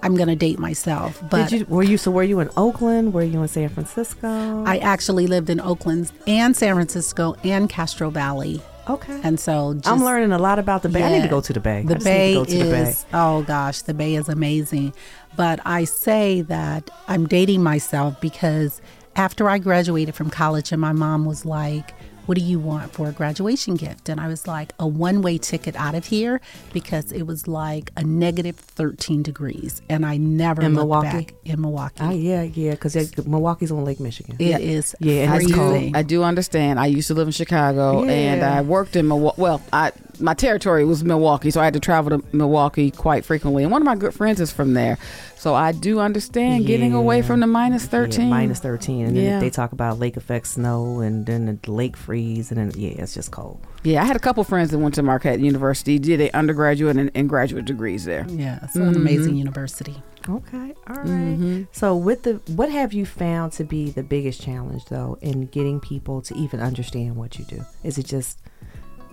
I'm 0.03 0.17
going 0.17 0.29
to 0.29 0.37
date 0.37 0.59
myself, 0.59 1.23
but 1.31 1.51
did 1.51 1.61
you? 1.61 1.67
Were 1.67 1.83
you? 1.83 1.99
So 1.99 2.11
were 2.11 2.23
you 2.23 2.41
in 2.41 2.49
Oakland? 2.57 3.13
Were 3.13 3.23
you 3.23 3.43
in 3.43 3.49
San 3.49 3.69
Francisco? 3.69 4.65
I 4.65 4.79
actually 4.79 5.27
lived 5.27 5.51
in 5.51 5.61
Oakland 5.61 6.11
and 6.27 6.57
San 6.57 6.75
Francisco 6.75 7.37
and 7.45 7.69
Castro 7.69 8.11
Valley. 8.11 8.63
Okay. 8.89 9.21
And 9.23 9.39
so 9.39 9.75
just, 9.75 9.89
I'm 9.89 10.05
learning 10.05 10.33
a 10.33 10.39
lot 10.39 10.59
about 10.59 10.83
the 10.83 10.89
Bay. 10.89 11.03
I 11.03 11.11
need 11.11 11.23
to 11.23 11.29
go 11.29 11.41
to 11.41 11.53
the 11.53 11.61
Bay. 11.61 11.83
The 11.83 11.97
Bay 11.97 12.35
need 12.35 12.35
to 12.35 12.39
go 12.41 12.45
to 12.45 12.65
the 12.65 12.71
Bay. 12.71 12.83
is 12.91 13.07
oh 13.13 13.43
gosh, 13.43 13.83
the 13.83 13.95
Bay 13.95 14.15
is 14.15 14.29
amazing. 14.29 14.95
But 15.37 15.61
I 15.65 15.85
say 15.85 16.43
that 16.43 16.91
I'm 17.09 17.27
dating 17.27 17.63
myself 17.63 18.21
because 18.21 18.81
after 19.17 19.49
I 19.49 19.59
graduated 19.59 20.15
from 20.15 20.31
college 20.31 20.73
and 20.73 20.81
my 20.81 20.93
mom 20.93 21.25
was 21.25 21.45
like, 21.45 21.95
"What 22.27 22.39
do 22.39 22.45
you 22.45 22.59
want 22.59 22.93
for 22.93 23.09
a 23.09 23.13
graduation 23.13 23.75
gift?" 23.75 24.09
and 24.09 24.21
I 24.21 24.29
was 24.29 24.47
like, 24.47 24.73
"A 24.79 24.87
one-way 24.87 25.39
ticket 25.39 25.75
out 25.77 25.95
of 25.95 26.07
here 26.07 26.41
because 26.73 27.13
it 27.13 27.23
was 27.25 27.47
like 27.49 27.91
a 27.97 28.05
negative 28.05 28.57
13 28.57 29.23
degrees 29.23 29.83
and 29.89 30.05
I 30.07 30.17
never 30.17 30.63
In 30.63 30.75
looked 30.75 30.83
Milwaukee? 30.89 31.09
back 31.09 31.35
in 31.45 31.61
Milwaukee. 31.61 31.95
Oh 32.01 32.11
yeah, 32.11 32.43
yeah, 32.43 32.73
because 32.73 32.95
Milwaukee's 33.27 33.71
on 33.71 33.85
Lake 33.85 34.01
Michigan. 34.01 34.37
It 34.39 34.61
is 34.61 34.95
Yeah, 35.01 35.25
and 35.25 35.35
it's 35.35 35.45
I 35.45 35.49
do, 35.49 35.55
cold. 35.55 35.97
I 35.97 36.03
do 36.03 36.23
understand. 36.23 36.79
I 36.81 36.87
used 36.87 37.09
to 37.09 37.15
live 37.15 37.29
in 37.29 37.33
Chicago, 37.33 38.05
and 38.05 38.43
I 38.43 38.61
worked 38.63 38.97
in 38.97 39.09
Milwaukee. 39.09 39.41
Well, 39.41 39.61
I 39.73 39.93
my 40.21 40.35
territory 40.35 40.85
was 40.85 41.03
Milwaukee, 41.05 41.51
so 41.51 41.61
I 41.61 41.65
had 41.65 41.75
to 41.75 41.81
travel 41.81 42.19
to 42.19 42.27
Milwaukee 42.37 42.91
quite 42.91 43.25
frequently. 43.25 43.63
And 43.63 43.73
one 43.73 43.83
of 43.83 43.87
my 43.87 43.97
good 43.97 44.15
friends 44.15 44.41
is 44.41 44.53
from 44.53 44.75
there, 44.75 44.99
so 45.37 45.55
I 45.55 45.73
do 45.73 45.99
understand 46.01 46.67
getting 46.67 46.93
away 46.95 47.23
from 47.23 47.41
the 47.41 47.47
minus 47.47 47.85
Yeah, 47.85 47.91
thirteen. 47.91 48.31
minus 48.31 48.61
13. 48.61 49.07
And 49.07 49.17
then 49.17 49.25
Yeah. 49.25 49.41
they 49.41 49.51
talk 49.51 49.73
about 49.73 49.99
lake 49.99 50.17
effect 50.17 50.47
snow 50.47 51.01
and 51.01 51.27
then 51.27 51.59
the 51.63 51.71
lake 51.71 51.97
freeze. 51.97 52.51
And 52.51 52.59
then, 52.59 52.73
yeah, 52.81 53.03
it's 53.03 53.15
just 53.15 53.31
cold. 53.31 53.61
Yeah, 53.83 54.03
I 54.03 54.07
had 54.07 54.17
a 54.17 54.21
couple 54.21 54.43
friends 54.45 54.71
that 54.71 54.79
went 54.79 54.95
to 54.95 55.03
Marquette 55.03 55.41
University, 55.41 55.99
did 55.99 56.21
a 56.21 56.35
undergraduate 56.37 56.97
and, 56.97 57.11
and 57.15 57.29
graduate 57.29 57.67
degrees 57.67 58.05
there. 58.05 58.27
yeah, 58.29 58.61
it's 58.63 58.75
an 58.77 58.95
amazing 58.97 59.37
university. 59.37 60.03
Okay. 60.27 60.73
All 60.89 60.97
right. 60.97 61.05
Mm-hmm. 61.05 61.63
So, 61.73 61.95
with 61.95 62.23
the, 62.23 62.41
what 62.55 62.71
have 62.71 62.95
you 62.95 63.05
found 63.05 63.53
to 63.53 63.65
be 63.65 63.91
the 63.91 64.03
biggest 64.03 64.41
challenge, 64.41 64.87
though, 64.87 65.19
in 65.21 65.47
getting 65.49 65.81
people 65.81 66.23
to 66.23 66.35
even 66.35 66.61
understand 66.61 67.17
what 67.17 67.39
you 67.39 67.45
do? 67.45 67.63
Is 67.83 67.99
it 67.99 68.07
just, 68.07 68.39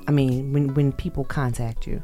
I 0.08 0.12
mean, 0.12 0.54
when, 0.54 0.74
when 0.74 0.92
people 0.92 1.24
contact 1.24 1.88
you? 1.88 2.02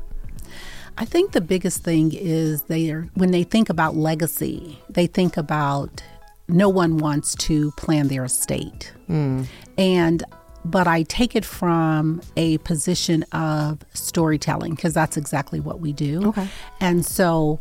I 0.97 1.05
think 1.05 1.31
the 1.31 1.41
biggest 1.41 1.83
thing 1.83 2.11
is 2.13 2.63
they 2.63 2.89
are 2.89 3.07
when 3.13 3.31
they 3.31 3.43
think 3.43 3.69
about 3.69 3.95
legacy, 3.95 4.79
they 4.89 5.05
think 5.05 5.37
about 5.37 6.01
no 6.47 6.69
one 6.69 6.97
wants 6.97 7.35
to 7.35 7.71
plan 7.71 8.07
their 8.07 8.25
estate. 8.25 8.93
Hmm. 9.07 9.43
And 9.77 10.23
but 10.65 10.87
I 10.87 11.03
take 11.03 11.35
it 11.35 11.45
from 11.45 12.21
a 12.35 12.57
position 12.59 13.23
of 13.31 13.79
storytelling 13.93 14.75
because 14.75 14.93
that's 14.93 15.17
exactly 15.17 15.59
what 15.59 15.79
we 15.79 15.93
do. 15.93 16.29
Okay. 16.29 16.47
And 16.81 17.05
so 17.05 17.59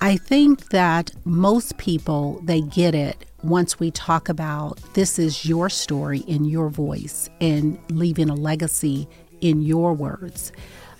I 0.00 0.16
think 0.16 0.68
that 0.70 1.12
most 1.24 1.78
people 1.78 2.40
they 2.44 2.60
get 2.60 2.94
it 2.94 3.24
once 3.42 3.78
we 3.78 3.90
talk 3.90 4.28
about 4.28 4.78
this 4.94 5.18
is 5.18 5.46
your 5.46 5.70
story 5.70 6.20
in 6.20 6.44
your 6.44 6.68
voice 6.68 7.30
and 7.40 7.78
leaving 7.90 8.28
a 8.28 8.34
legacy 8.34 9.08
in 9.40 9.62
your 9.62 9.92
words. 9.92 10.52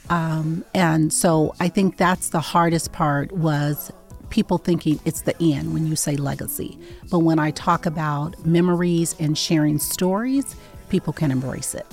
Um, 0.09 0.65
and 0.75 1.13
so 1.13 1.55
I 1.59 1.69
think 1.69 1.97
that's 1.97 2.31
the 2.31 2.41
hardest 2.41 2.93
part 2.93 3.33
was 3.33 3.93
people 4.31 4.59
thinking 4.59 5.01
it's 5.05 5.23
the 5.23 5.35
end 5.41 5.73
when 5.73 5.87
you 5.87 5.97
say 5.97 6.17
legacy. 6.17 6.79
But 7.11 7.21
when 7.21 7.39
I 7.39 7.51
talk 7.51 7.87
about 7.87 8.45
memories 8.45 9.17
and 9.19 9.37
sharing 9.37 9.79
stories, 9.79 10.57
people 10.89 11.13
can 11.13 11.31
embrace 11.31 11.75
it. 11.75 11.87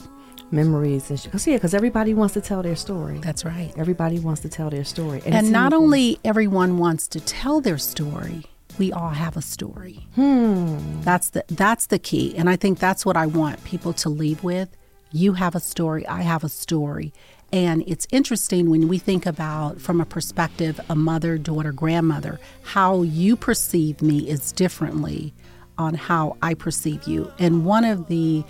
Memories 0.51 1.09
and 1.09 1.21
because 1.23 1.47
yeah, 1.47 1.55
because 1.55 1.73
everybody 1.73 2.13
wants 2.13 2.35
to 2.35 2.41
tell 2.41 2.61
their 2.61 2.75
story. 2.75 3.17
That's 3.17 3.43
right. 3.43 3.73
Everybody 3.75 4.19
wants 4.19 4.41
to 4.41 4.49
tell 4.49 4.69
their 4.69 4.83
story, 4.83 5.21
And, 5.25 5.47
in 5.47 5.51
not 5.51 5.73
only 5.73 6.19
everyone 6.23 6.77
wants 6.77 7.07
to 7.09 7.19
tell 7.19 7.59
their 7.59 7.79
story, 7.79 8.45
we 8.77 8.91
all 8.91 9.09
have 9.09 9.35
a 9.35 9.41
story. 9.41 10.05
Hmm. 10.13 11.01
That's 11.01 11.29
the 11.31 11.43
that's 11.49 11.87
the 11.87 11.97
key. 11.97 12.35
And 12.37 12.51
I 12.51 12.55
think 12.55 12.77
that's 12.77 13.03
what 13.03 13.17
I 13.17 13.25
want 13.25 13.63
people 13.63 13.93
to 13.93 14.09
leave 14.09 14.43
with. 14.43 14.69
You 15.13 15.33
have 15.33 15.53
a 15.53 15.59
story, 15.59 16.07
I 16.07 16.23
have 16.23 16.43
a 16.43 16.49
story. 16.49 17.13
And 17.51 17.83
it's 17.85 18.07
interesting 18.11 18.71
when 18.71 18.87
we 18.87 18.97
think 18.97 19.27
about 19.27 19.79
from 19.79 20.01
a 20.01 20.05
perspective 20.05 20.81
a 20.89 20.95
mother, 20.95 21.37
daughter, 21.37 21.71
grandmother, 21.71 22.39
how 22.63 23.03
you 23.03 23.35
perceive 23.35 24.01
me 24.01 24.27
is 24.27 24.51
differently 24.51 25.35
on 25.77 25.93
how 25.93 26.35
I 26.41 26.55
perceive 26.55 27.03
you. 27.03 27.31
And 27.37 27.63
one 27.63 27.85
of 27.85 28.07
the 28.07 28.43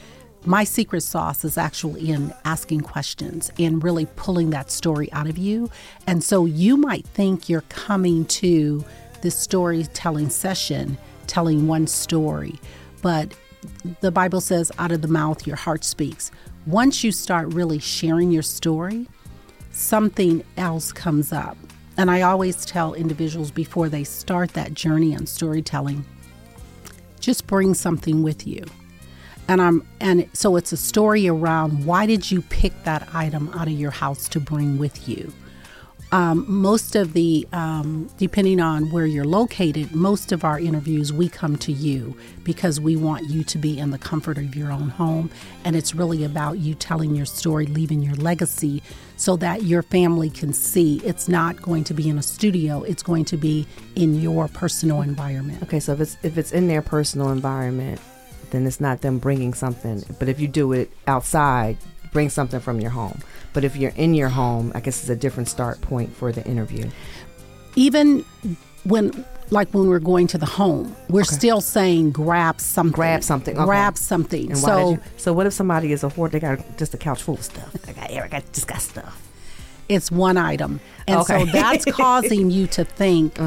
my 0.45 0.63
secret 0.63 1.01
sauce 1.01 1.45
is 1.45 1.57
actually 1.57 2.09
in 2.09 2.33
asking 2.43 2.81
questions 2.81 3.51
and 3.59 3.83
really 3.83 4.05
pulling 4.17 4.49
that 4.49 4.71
story 4.71 5.11
out 5.11 5.27
of 5.27 5.37
you. 5.37 5.69
And 6.07 6.23
so 6.23 6.45
you 6.45 6.75
might 6.75 7.05
think 7.07 7.47
you're 7.47 7.61
coming 7.69 8.25
to 8.25 8.83
this 9.21 9.37
storytelling 9.37 10.29
session 10.29 10.97
telling 11.27 11.67
one 11.67 11.87
story, 11.87 12.59
but 13.01 13.33
the 14.01 14.11
Bible 14.11 14.41
says, 14.41 14.71
out 14.77 14.91
of 14.91 15.01
the 15.01 15.07
mouth, 15.07 15.47
your 15.47 15.55
heart 15.55 15.83
speaks. 15.83 16.31
Once 16.65 17.03
you 17.03 17.11
start 17.11 17.53
really 17.53 17.79
sharing 17.79 18.31
your 18.31 18.43
story, 18.43 19.07
something 19.71 20.43
else 20.57 20.91
comes 20.91 21.33
up. 21.33 21.57
And 21.97 22.09
I 22.09 22.21
always 22.21 22.65
tell 22.65 22.93
individuals 22.93 23.51
before 23.51 23.89
they 23.89 24.03
start 24.03 24.53
that 24.53 24.73
journey 24.73 25.15
on 25.15 25.25
storytelling, 25.25 26.05
just 27.19 27.45
bring 27.47 27.73
something 27.73 28.23
with 28.23 28.47
you 28.47 28.65
and 29.47 29.61
I'm 29.61 29.87
and 29.99 30.29
so 30.33 30.55
it's 30.55 30.71
a 30.71 30.77
story 30.77 31.27
around 31.27 31.85
why 31.85 32.05
did 32.05 32.29
you 32.29 32.41
pick 32.43 32.83
that 32.83 33.07
item 33.13 33.49
out 33.53 33.67
of 33.67 33.73
your 33.73 33.91
house 33.91 34.27
to 34.29 34.39
bring 34.39 34.77
with 34.77 35.07
you. 35.07 35.33
Um, 36.13 36.45
most 36.47 36.95
of 36.95 37.13
the 37.13 37.47
um, 37.53 38.07
depending 38.17 38.59
on 38.59 38.91
where 38.91 39.07
you're 39.07 39.25
located, 39.25 39.95
most 39.95 40.31
of 40.31 40.43
our 40.43 40.59
interviews 40.59 41.11
we 41.11 41.27
come 41.27 41.55
to 41.57 41.71
you 41.71 42.15
because 42.43 42.79
we 42.79 42.95
want 42.95 43.31
you 43.31 43.43
to 43.45 43.57
be 43.57 43.79
in 43.79 43.89
the 43.89 43.97
comfort 43.97 44.37
of 44.37 44.55
your 44.55 44.71
own 44.71 44.89
home, 44.89 45.31
and 45.65 45.75
it's 45.75 45.95
really 45.95 46.23
about 46.23 46.59
you 46.59 46.75
telling 46.75 47.15
your 47.15 47.25
story, 47.25 47.65
leaving 47.65 48.03
your 48.03 48.13
legacy, 48.13 48.83
so 49.17 49.35
that 49.37 49.63
your 49.63 49.81
family 49.81 50.29
can 50.29 50.53
see 50.53 50.97
it's 50.97 51.27
not 51.27 51.59
going 51.63 51.83
to 51.85 51.95
be 51.95 52.07
in 52.07 52.19
a 52.19 52.23
studio; 52.23 52.83
it's 52.83 53.01
going 53.01 53.25
to 53.25 53.35
be 53.35 53.65
in 53.95 54.21
your 54.21 54.47
personal 54.47 55.01
environment. 55.01 55.63
Okay, 55.63 55.79
so 55.79 55.93
if 55.93 55.99
it's 55.99 56.17
if 56.21 56.37
it's 56.37 56.51
in 56.51 56.67
their 56.67 56.83
personal 56.83 57.31
environment, 57.31 57.99
then 58.51 58.67
it's 58.67 58.79
not 58.79 59.01
them 59.01 59.17
bringing 59.17 59.55
something. 59.55 60.03
But 60.19 60.29
if 60.29 60.39
you 60.39 60.47
do 60.47 60.73
it 60.73 60.91
outside, 61.07 61.79
bring 62.13 62.29
something 62.29 62.59
from 62.59 62.79
your 62.79 62.91
home. 62.91 63.19
But 63.53 63.63
if 63.63 63.75
you're 63.75 63.91
in 63.95 64.13
your 64.13 64.29
home, 64.29 64.71
I 64.75 64.79
guess 64.79 65.01
it's 65.01 65.09
a 65.09 65.15
different 65.15 65.49
start 65.49 65.81
point 65.81 66.15
for 66.15 66.31
the 66.31 66.45
interview. 66.45 66.89
even 67.75 68.23
when 68.85 69.25
like 69.49 69.69
when 69.73 69.87
we're 69.87 69.99
going 69.99 70.25
to 70.27 70.37
the 70.37 70.45
home, 70.45 70.95
we're 71.09 71.23
still 71.23 71.61
saying 71.61 72.11
grab 72.11 72.59
something. 72.59 72.93
Grab 72.93 73.23
something, 73.23 73.55
okay. 73.55 73.65
Grab 73.65 73.97
something. 73.97 74.51
And 74.51 74.61
why 74.61 74.67
so 74.69 74.97
so 75.17 75.33
what 75.33 75.45
if 75.47 75.53
somebody 75.53 75.91
is 75.91 76.03
a 76.03 76.09
hoard? 76.09 76.31
They 76.31 76.39
got 76.39 76.59
just 76.77 76.93
a 76.93 76.97
couch 76.97 77.21
full 77.21 77.35
of 77.35 77.43
stuff. 77.43 77.75
I 77.87 77.93
got 77.93 78.11
Eric. 78.11 78.33
I 78.33 78.43
just 78.53 78.67
got 78.67 78.81
stuff. 78.81 79.21
it's 79.89 80.11
one 80.11 80.37
item. 80.37 80.79
And 81.07 81.19
Okay. 81.19 81.35
Uh-huh. 81.35 81.45
so 81.45 81.51
that's 81.51 81.85
causing 82.03 82.49
you 82.51 82.67
to 82.67 82.83
think 82.85 83.37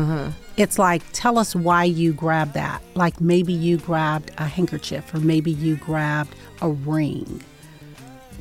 it's 0.57 0.79
like, 0.79 1.03
tell 1.13 1.39
us 1.39 1.55
why 1.55 1.85
you 1.85 2.15
grabbed 2.15 2.55
that. 2.55 2.81
Like 2.95 3.21
maybe 3.21 3.53
you 3.53 3.77
grabbed 3.77 4.31
a 4.39 4.47
handkerchief 4.47 5.13
or 5.13 5.21
maybe 5.21 5.51
you 5.51 5.77
grabbed 5.77 6.35
a 6.63 6.71
ring. 6.71 7.43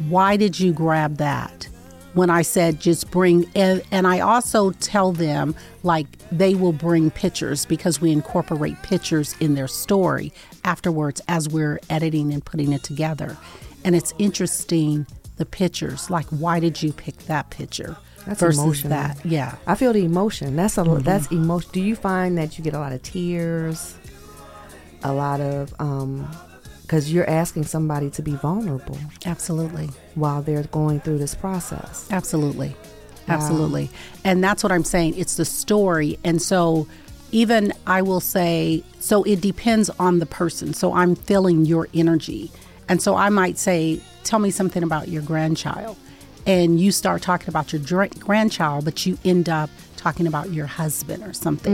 Why 0.10 0.38
did 0.38 0.60
you 0.60 0.74
grab 0.74 1.18
that? 1.18 1.68
When 2.14 2.30
I 2.30 2.44
said 2.44 2.80
just 2.80 3.12
bring, 3.12 3.46
and, 3.56 3.84
and 3.92 4.08
I 4.08 4.22
also 4.22 4.72
tell 4.72 5.12
them 5.12 5.54
like 5.84 6.08
they 6.32 6.56
will 6.56 6.72
bring 6.72 7.12
pictures 7.12 7.66
because 7.66 8.00
we 8.00 8.12
incorporate 8.12 8.82
pictures 8.84 9.36
in 9.42 9.56
their 9.56 9.68
story 9.68 10.32
afterwards 10.64 11.22
as 11.28 11.50
we're 11.50 11.80
editing 11.90 12.32
and 12.34 12.44
putting 12.44 12.72
it 12.72 12.84
together. 12.84 13.36
And 13.84 13.96
it's 13.98 14.14
interesting 14.18 15.06
the 15.38 15.46
pictures, 15.46 16.10
like 16.10 16.26
why 16.28 16.62
did 16.62 16.82
you 16.82 16.94
pick 16.94 17.18
that 17.26 17.50
picture 17.50 17.98
That's 18.26 18.40
versus 18.40 18.64
emotional. 18.64 18.90
that? 18.92 19.26
Yeah. 19.26 19.56
I 19.68 19.76
feel 19.76 19.92
the 19.92 20.06
emotion. 20.06 20.56
That's 20.56 20.78
a 20.78 20.82
Mm-hmm. 20.86 21.04
that's 21.04 21.28
emotion. 21.28 21.70
Do 21.74 21.82
you 21.82 21.98
find 21.98 22.38
that 22.38 22.58
you 22.58 22.64
get 22.64 22.74
a 22.74 22.80
lot 22.80 22.94
of 22.94 23.04
tears, 23.04 23.96
a 25.04 25.12
lot 25.12 25.42
of 25.42 25.74
um, 25.80 26.26
because 26.86 27.12
you're 27.12 27.28
asking 27.28 27.64
somebody 27.64 28.12
to 28.12 28.22
be 28.22 28.34
vulnerable 28.34 28.96
Absolutely. 29.26 29.90
while 30.14 30.44
they're 30.44 30.64
going 30.66 31.00
through 31.00 31.18
this 31.18 31.34
process. 31.34 32.08
Absolutely. 32.12 32.76
Absolutely. 33.28 33.90
And 34.24 34.44
that's 34.44 34.62
what 34.62 34.72
I'm 34.72 34.84
saying. 34.84 35.18
It's 35.18 35.36
the 35.36 35.46
story. 35.46 36.20
And 36.24 36.40
so, 36.40 36.88
even 37.32 37.74
I 37.88 38.04
will 38.04 38.20
say, 38.20 38.84
so 39.00 39.24
it 39.24 39.42
depends 39.42 39.90
on 40.00 40.20
the 40.20 40.28
person. 40.28 40.76
So, 40.76 40.94
I'm 40.94 41.16
feeling 41.16 41.66
your 41.66 41.88
energy. 41.96 42.52
And 42.88 43.02
so, 43.02 43.16
I 43.16 43.30
might 43.30 43.58
say, 43.58 44.00
tell 44.24 44.38
me 44.38 44.52
something 44.52 44.84
about 44.84 45.08
your 45.08 45.24
grandchild. 45.24 45.98
And 46.46 46.80
you 46.80 46.92
start 46.92 47.24
talking 47.24 47.50
about 47.50 47.74
your 47.74 47.82
dr- 47.82 48.20
grandchild, 48.20 48.86
but 48.86 49.08
you 49.08 49.18
end 49.26 49.50
up 49.50 49.72
talking 50.06 50.28
about 50.28 50.52
your 50.54 50.68
husband 50.68 51.24
or 51.24 51.34
something. 51.34 51.74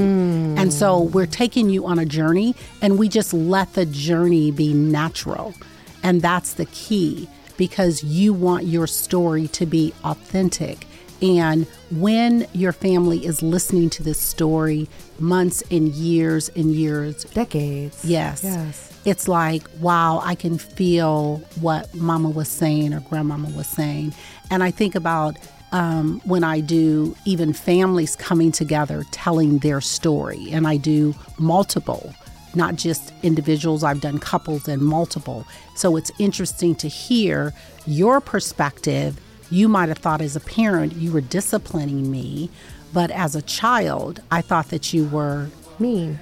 Mm. 0.56 0.58
And 0.58 0.72
so, 0.74 1.02
we're 1.02 1.26
taking 1.26 1.70
you 1.70 1.86
on 1.86 2.00
a 2.00 2.06
journey, 2.06 2.56
and 2.82 2.98
we 2.98 3.10
just 3.10 3.34
let 3.34 3.74
the 3.74 3.86
journey 3.86 4.52
be 4.52 4.74
natural. 4.74 5.54
And 6.02 6.22
that's 6.22 6.54
the 6.54 6.64
key 6.68 7.28
because 7.58 8.06
you 8.06 8.34
want 8.34 8.64
your 8.66 8.88
story 8.88 9.50
to 9.50 9.66
be 9.66 9.94
authentic. 10.06 10.88
And 11.22 11.68
when 11.92 12.48
your 12.54 12.72
family 12.72 13.26
is 13.26 13.44
listening 13.44 13.90
to 13.92 14.02
this 14.02 14.18
story 14.20 14.88
months 15.20 15.62
and 15.70 15.90
years 15.90 16.48
and 16.56 16.72
years, 16.72 17.26
Decades. 17.26 18.06
yes, 18.06 18.46
Yes. 18.46 18.94
it's 19.04 19.28
like, 19.28 19.64
wow, 19.82 20.22
I 20.24 20.36
can 20.36 20.58
feel 20.58 21.44
what 21.60 21.94
mama 21.94 22.30
was 22.30 22.48
saying 22.48 22.94
or 22.94 23.02
grandmama 23.02 23.50
was 23.50 23.68
saying. 23.68 24.14
And 24.50 24.64
I 24.64 24.72
think 24.72 24.96
about 24.96 25.36
um, 25.72 26.22
when 26.26 26.44
I 26.44 26.60
do 26.60 27.16
even 27.26 27.54
families 27.54 28.16
coming 28.16 28.52
together 28.52 29.04
telling 29.12 29.60
their 29.60 29.82
story, 29.82 30.50
and 30.52 30.68
I 30.68 30.78
do 30.78 31.16
multiple, 31.38 32.14
not 32.56 32.76
just 32.76 33.14
individuals, 33.24 33.84
I've 33.84 34.02
done 34.02 34.18
couples 34.20 34.68
and 34.68 34.82
multiple. 34.82 35.46
So 35.76 35.96
it's 35.96 36.12
interesting 36.20 36.76
to 36.76 36.88
hear 36.88 37.54
your 37.86 38.20
perspective. 38.22 39.20
You 39.50 39.68
might 39.68 39.90
have 39.90 39.98
thought 40.00 40.22
as 40.22 40.36
a 40.36 40.42
parent 40.42 40.94
you 40.94 41.12
were 41.12 41.22
disciplining 41.22 42.12
me, 42.12 42.50
but 42.94 43.10
as 43.12 43.36
a 43.36 43.42
child, 43.42 44.22
I 44.32 44.42
thought 44.42 44.70
that 44.70 44.94
you 44.94 45.06
were, 45.08 45.48
Mean. 45.80 46.20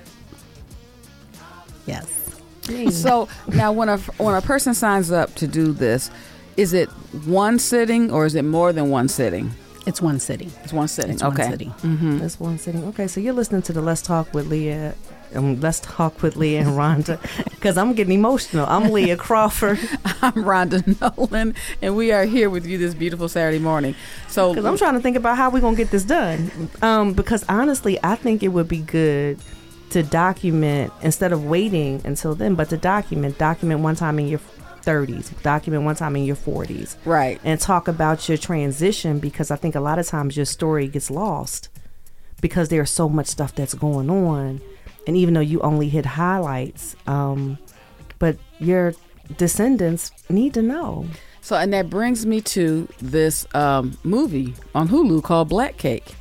yes. 1.85 2.15
So 2.91 3.27
now, 3.47 3.71
when 3.71 3.89
a 3.89 3.97
when 3.97 4.35
a 4.35 4.41
person 4.41 4.75
signs 4.75 5.09
up 5.11 5.33
to 5.35 5.47
do 5.47 5.73
this, 5.73 6.11
is 6.59 6.73
it 6.73 6.89
one 7.25 7.57
sitting 7.57 8.11
or 8.11 8.25
is 8.25 8.35
it 8.35 8.43
more 8.43 8.73
than 8.73 8.89
one 8.89 9.07
sitting? 9.07 9.49
It's 9.85 10.01
one 10.01 10.19
city. 10.19 10.51
It's 10.61 10.73
one 10.73 10.89
sitting. 10.89 11.11
It's 11.11 11.23
okay. 11.23 11.43
one 11.43 11.51
city. 11.51 11.71
That's 12.19 12.37
one 12.37 12.57
sitting. 12.57 12.83
Okay, 12.89 13.07
so 13.07 13.21
you're 13.21 13.33
listening 13.33 13.61
to 13.61 13.73
the 13.73 13.81
Let's 13.81 14.01
Talk 14.01 14.33
with 14.33 14.49
Leaha. 14.49 14.93
Um, 15.33 15.61
Let's 15.61 15.79
talk 15.79 16.21
with 16.21 16.35
Leaha 16.35 16.59
and 16.61 16.69
Rhonda, 16.71 17.17
because 17.51 17.77
I'm 17.77 17.93
getting 17.93 18.13
emotional. 18.13 18.65
I'm 18.67 18.91
Leaha 18.91 19.17
Crawford, 19.17 19.79
I'm 20.21 20.33
Rhonda 20.33 20.83
Nolen, 20.99 21.55
and 21.81 21.95
we 21.95 22.11
are 22.11 22.25
here 22.25 22.49
with 22.49 22.65
you 22.65 22.77
this 22.77 22.93
beautiful 22.93 23.29
Saturday 23.29 23.59
morning. 23.59 23.95
So 24.27 24.53
because 24.53 24.65
I'm 24.65 24.77
trying 24.77 24.95
to 24.95 24.99
think 24.99 25.15
about 25.15 25.37
how 25.37 25.49
we're 25.49 25.61
gonna 25.61 25.77
get 25.77 25.91
this 25.91 26.03
done. 26.03 26.69
Um, 26.81 27.13
because 27.13 27.45
honestly, 27.47 27.97
I 28.03 28.15
think 28.15 28.43
it 28.43 28.49
would 28.49 28.67
be 28.67 28.79
good 28.79 29.39
to 29.91 30.03
document 30.03 30.91
instead 31.03 31.31
of 31.31 31.45
waiting 31.45 32.01
until 32.03 32.35
then, 32.35 32.55
but 32.55 32.69
to 32.69 32.77
document. 32.77 33.37
Document 33.37 33.79
one 33.79 33.95
time 33.95 34.19
in 34.19 34.27
your 34.27 34.41
30s. 34.89 35.41
Document 35.43 35.83
one 35.83 35.95
time 35.95 36.15
in 36.15 36.23
your 36.23 36.35
40s. 36.35 36.95
right. 37.05 37.39
and 37.43 37.59
talk 37.59 37.87
about 37.87 38.27
your 38.27 38.37
transition 38.37 39.19
because 39.19 39.51
I 39.51 39.55
think 39.55 39.75
a 39.75 39.79
lot 39.79 39.99
of 39.99 40.07
times 40.07 40.35
your 40.35 40.45
story 40.45 40.87
gets 40.87 41.11
lost 41.11 41.69
because 42.41 42.69
there's 42.69 42.89
so 42.89 43.07
much 43.07 43.27
stuff 43.27 43.53
that's 43.53 43.73
going 43.73 44.09
on. 44.09 44.61
And 45.05 45.15
even 45.15 45.33
though 45.33 45.39
you 45.41 45.59
only 45.61 45.89
hit 45.89 46.05
highlights, 46.05 46.95
um, 47.07 47.57
but 48.17 48.37
your 48.59 48.93
descendants 49.37 50.11
need 50.29 50.53
to 50.55 50.61
know. 50.61 51.05
So, 51.41 51.55
and 51.55 51.71
that 51.73 51.89
brings 51.89 52.25
me 52.25 52.41
to 52.41 52.87
this 52.99 53.47
um, 53.55 53.97
movie 54.03 54.55
on 54.75 54.89
Hulu 54.89 55.23
called 55.23 55.49
Black 55.49 55.77
Cake. 55.77 56.15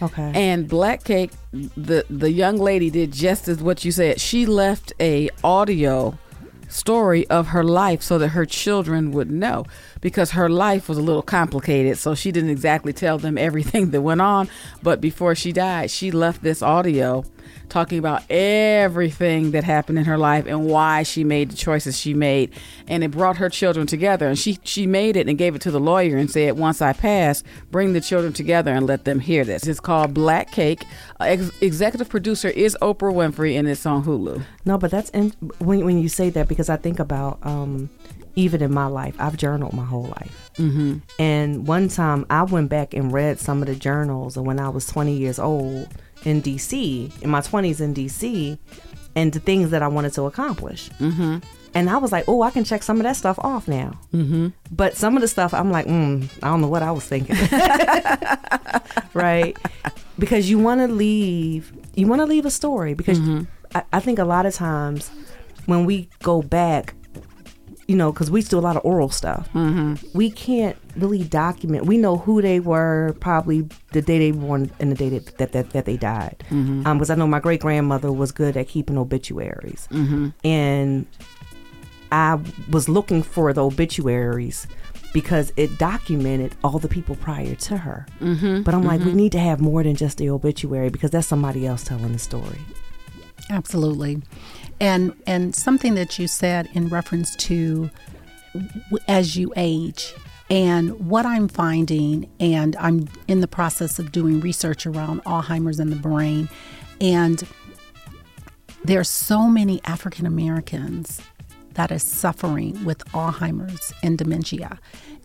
Okay. 0.00 0.32
And 0.34 0.68
Black 0.68 1.04
Cake, 1.04 1.30
the 1.52 2.04
the 2.10 2.30
young 2.30 2.56
lady 2.58 2.90
did 2.90 3.12
just 3.12 3.46
as 3.46 3.62
what 3.62 3.84
you 3.84 3.92
said. 3.92 4.20
She 4.20 4.46
left 4.46 4.92
a 4.98 5.30
audio 5.44 6.18
story 6.72 7.26
of 7.28 7.48
her 7.48 7.62
life 7.62 8.02
so 8.02 8.18
that 8.18 8.28
her 8.28 8.46
children 8.46 9.12
would 9.12 9.30
know 9.30 9.64
because 10.00 10.32
her 10.32 10.48
life 10.48 10.88
was 10.88 10.98
a 10.98 11.02
little 11.02 11.22
complicated 11.22 11.98
so 11.98 12.14
she 12.14 12.32
didn't 12.32 12.50
exactly 12.50 12.92
tell 12.92 13.18
them 13.18 13.36
everything 13.48 13.90
that 13.90 14.00
went 14.00 14.20
on. 14.20 14.48
But 14.82 15.00
before 15.00 15.34
she 15.34 15.52
died 15.52 15.90
she 15.90 16.10
left 16.10 16.42
this 16.42 16.62
audio 16.62 17.24
talking 17.72 17.98
about 17.98 18.22
everything 18.30 19.52
that 19.52 19.64
happened 19.64 19.98
in 19.98 20.04
her 20.04 20.18
life 20.18 20.46
and 20.46 20.66
why 20.66 21.02
she 21.02 21.24
made 21.24 21.50
the 21.50 21.56
choices 21.56 21.98
she 21.98 22.12
made. 22.12 22.52
And 22.86 23.02
it 23.02 23.10
brought 23.10 23.38
her 23.38 23.48
children 23.48 23.86
together. 23.86 24.28
And 24.28 24.38
she 24.38 24.58
she 24.62 24.86
made 24.86 25.16
it 25.16 25.26
and 25.26 25.38
gave 25.38 25.54
it 25.54 25.62
to 25.62 25.70
the 25.70 25.80
lawyer 25.80 26.18
and 26.18 26.30
said 26.30 26.58
once 26.58 26.82
i 26.82 26.92
pass 26.92 27.42
bring 27.70 27.94
the 27.94 28.00
children 28.00 28.32
together 28.32 28.72
and 28.72 28.86
let 28.86 29.04
them 29.04 29.20
hear 29.20 29.44
this. 29.44 29.66
It's 29.66 29.80
called 29.80 30.12
black 30.12 30.52
cake. 30.52 30.84
Uh, 31.18 31.24
ex- 31.24 31.62
executive 31.62 32.10
producer 32.10 32.48
is 32.48 32.76
oprah 32.82 33.12
winfrey 33.12 33.58
and 33.58 33.66
it's 33.66 33.86
on 33.86 34.04
hulu. 34.04 34.44
No, 34.66 34.76
but 34.76 34.90
that's 34.90 35.08
in, 35.10 35.30
when 35.58 35.84
when 35.84 35.98
you 35.98 36.10
say 36.10 36.28
that 36.30 36.48
because 36.48 36.68
I 36.68 36.76
think 36.76 36.98
about 36.98 37.38
um, 37.42 37.88
even 38.36 38.62
in 38.62 38.72
my 38.72 38.86
life, 38.86 39.16
I've 39.18 39.38
journaled 39.38 39.72
my 39.72 39.84
whole 39.84 40.04
life. 40.04 40.50
Mm-hmm. 40.56 40.98
And 41.18 41.66
one 41.66 41.88
time 41.88 42.26
I 42.28 42.42
went 42.42 42.68
back 42.68 42.92
and 42.92 43.10
read 43.12 43.38
some 43.38 43.62
of 43.62 43.68
the 43.68 43.74
journals 43.74 44.36
of 44.36 44.44
when 44.44 44.60
I 44.60 44.68
was 44.68 44.86
20 44.86 45.16
years 45.16 45.38
old 45.38 45.88
in 46.24 46.42
DC, 46.42 47.22
in 47.22 47.30
my 47.30 47.40
20s 47.40 47.80
in 47.80 47.94
DC, 47.94 48.58
and 49.14 49.32
the 49.32 49.40
things 49.40 49.70
that 49.70 49.82
I 49.82 49.88
wanted 49.88 50.12
to 50.14 50.22
accomplish. 50.22 50.88
Mm-hmm. 51.00 51.38
And 51.74 51.88
I 51.88 51.96
was 51.96 52.12
like, 52.12 52.24
oh, 52.28 52.42
I 52.42 52.50
can 52.50 52.64
check 52.64 52.82
some 52.82 52.98
of 52.98 53.04
that 53.04 53.16
stuff 53.16 53.38
off 53.38 53.66
now. 53.66 53.98
Mm-hmm. 54.12 54.48
But 54.70 54.96
some 54.96 55.16
of 55.16 55.22
the 55.22 55.28
stuff, 55.28 55.54
I'm 55.54 55.70
like, 55.70 55.86
mm, 55.86 56.28
I 56.42 56.48
don't 56.48 56.60
know 56.60 56.68
what 56.68 56.82
I 56.82 56.92
was 56.92 57.04
thinking. 57.04 57.36
right? 59.14 59.56
Because 60.18 60.50
you 60.50 60.58
want 60.58 60.80
to 60.80 60.88
leave, 60.88 61.72
you 61.94 62.06
want 62.06 62.20
to 62.20 62.26
leave 62.26 62.44
a 62.44 62.50
story. 62.50 62.92
Because 62.92 63.18
I, 63.74 63.84
I 63.92 64.00
think 64.00 64.18
a 64.18 64.24
lot 64.24 64.44
of 64.44 64.54
times 64.54 65.10
when 65.66 65.86
we 65.86 66.10
go 66.22 66.42
back, 66.42 66.94
you 67.92 67.98
know, 67.98 68.10
because 68.10 68.30
we 68.30 68.40
do 68.40 68.58
a 68.58 68.60
lot 68.60 68.74
of 68.74 68.82
oral 68.86 69.10
stuff. 69.10 69.50
Mm-hmm. 69.52 70.16
We 70.16 70.30
can't 70.30 70.78
really 70.96 71.24
document. 71.24 71.84
We 71.84 71.98
know 71.98 72.16
who 72.16 72.40
they 72.40 72.58
were, 72.58 73.14
probably 73.20 73.68
the 73.92 74.00
day 74.00 74.18
they 74.18 74.32
were 74.32 74.40
born 74.40 74.70
and 74.80 74.90
the 74.90 74.94
day 74.94 75.10
that 75.10 75.36
that, 75.36 75.52
that, 75.52 75.70
that 75.72 75.84
they 75.84 75.98
died. 75.98 76.42
Um, 76.86 76.96
because 76.96 77.10
I 77.10 77.16
know 77.16 77.26
my 77.26 77.38
great 77.38 77.60
grandmother 77.60 78.10
was 78.10 78.32
good 78.32 78.56
at 78.56 78.66
keeping 78.68 78.96
obituaries, 78.96 79.88
and 80.42 81.04
I 82.10 82.38
was 82.70 82.88
looking 82.88 83.22
for 83.22 83.52
the 83.52 83.62
obituaries 83.62 84.66
because 85.12 85.52
it 85.58 85.76
documented 85.76 86.54
all 86.64 86.78
the 86.78 86.88
people 86.88 87.16
prior 87.16 87.54
to 87.54 87.76
her. 87.76 88.06
Mm-hmm, 88.22 88.62
but 88.62 88.72
I'm 88.72 88.84
like, 88.84 89.02
we 89.02 89.12
need 89.12 89.32
to 89.32 89.38
have 89.38 89.60
more 89.60 89.82
than 89.82 89.96
just 89.96 90.16
the 90.16 90.30
obituary 90.30 90.88
because 90.88 91.10
that's 91.10 91.26
somebody 91.26 91.66
else 91.66 91.84
telling 91.84 92.12
the 92.12 92.18
story. 92.18 92.60
Absolutely. 93.50 94.22
And 94.80 95.14
and 95.26 95.54
something 95.54 95.94
that 95.94 96.18
you 96.18 96.26
said 96.26 96.68
in 96.72 96.88
reference 96.88 97.36
to 97.36 97.90
as 99.08 99.36
you 99.36 99.52
age 99.56 100.14
and 100.50 101.08
what 101.08 101.24
I'm 101.24 101.48
finding 101.48 102.28
and 102.38 102.76
I'm 102.76 103.08
in 103.28 103.40
the 103.40 103.48
process 103.48 103.98
of 103.98 104.12
doing 104.12 104.40
research 104.40 104.86
around 104.86 105.24
Alzheimer's 105.24 105.78
and 105.78 105.90
the 105.90 105.96
brain 105.96 106.48
and 107.00 107.42
there's 108.84 109.08
so 109.08 109.46
many 109.46 109.80
African 109.84 110.26
Americans 110.26 111.20
that 111.74 111.90
is 111.90 112.02
suffering 112.02 112.84
with 112.84 112.98
Alzheimer's 113.12 113.92
and 114.02 114.18
dementia. 114.18 114.78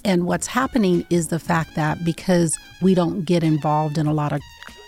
And 0.06 0.26
what's 0.26 0.48
happening 0.48 1.06
is 1.10 1.28
the 1.30 1.40
fact 1.40 1.76
that 1.76 2.06
because 2.06 2.58
we 2.82 2.94
don't 2.94 3.24
get 3.24 3.44
involved 3.44 3.98
in 3.98 4.06
a 4.06 4.14
lot 4.14 4.32
of 4.32 4.42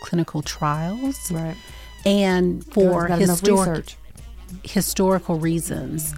clinical 0.04 0.42
trials, 0.42 1.32
Right. 1.32 1.58
And 2.06 2.66
for 2.74 3.08
historic 3.08 3.68
research. 3.68 3.98
historical 4.64 5.38
reasons. 5.38 6.16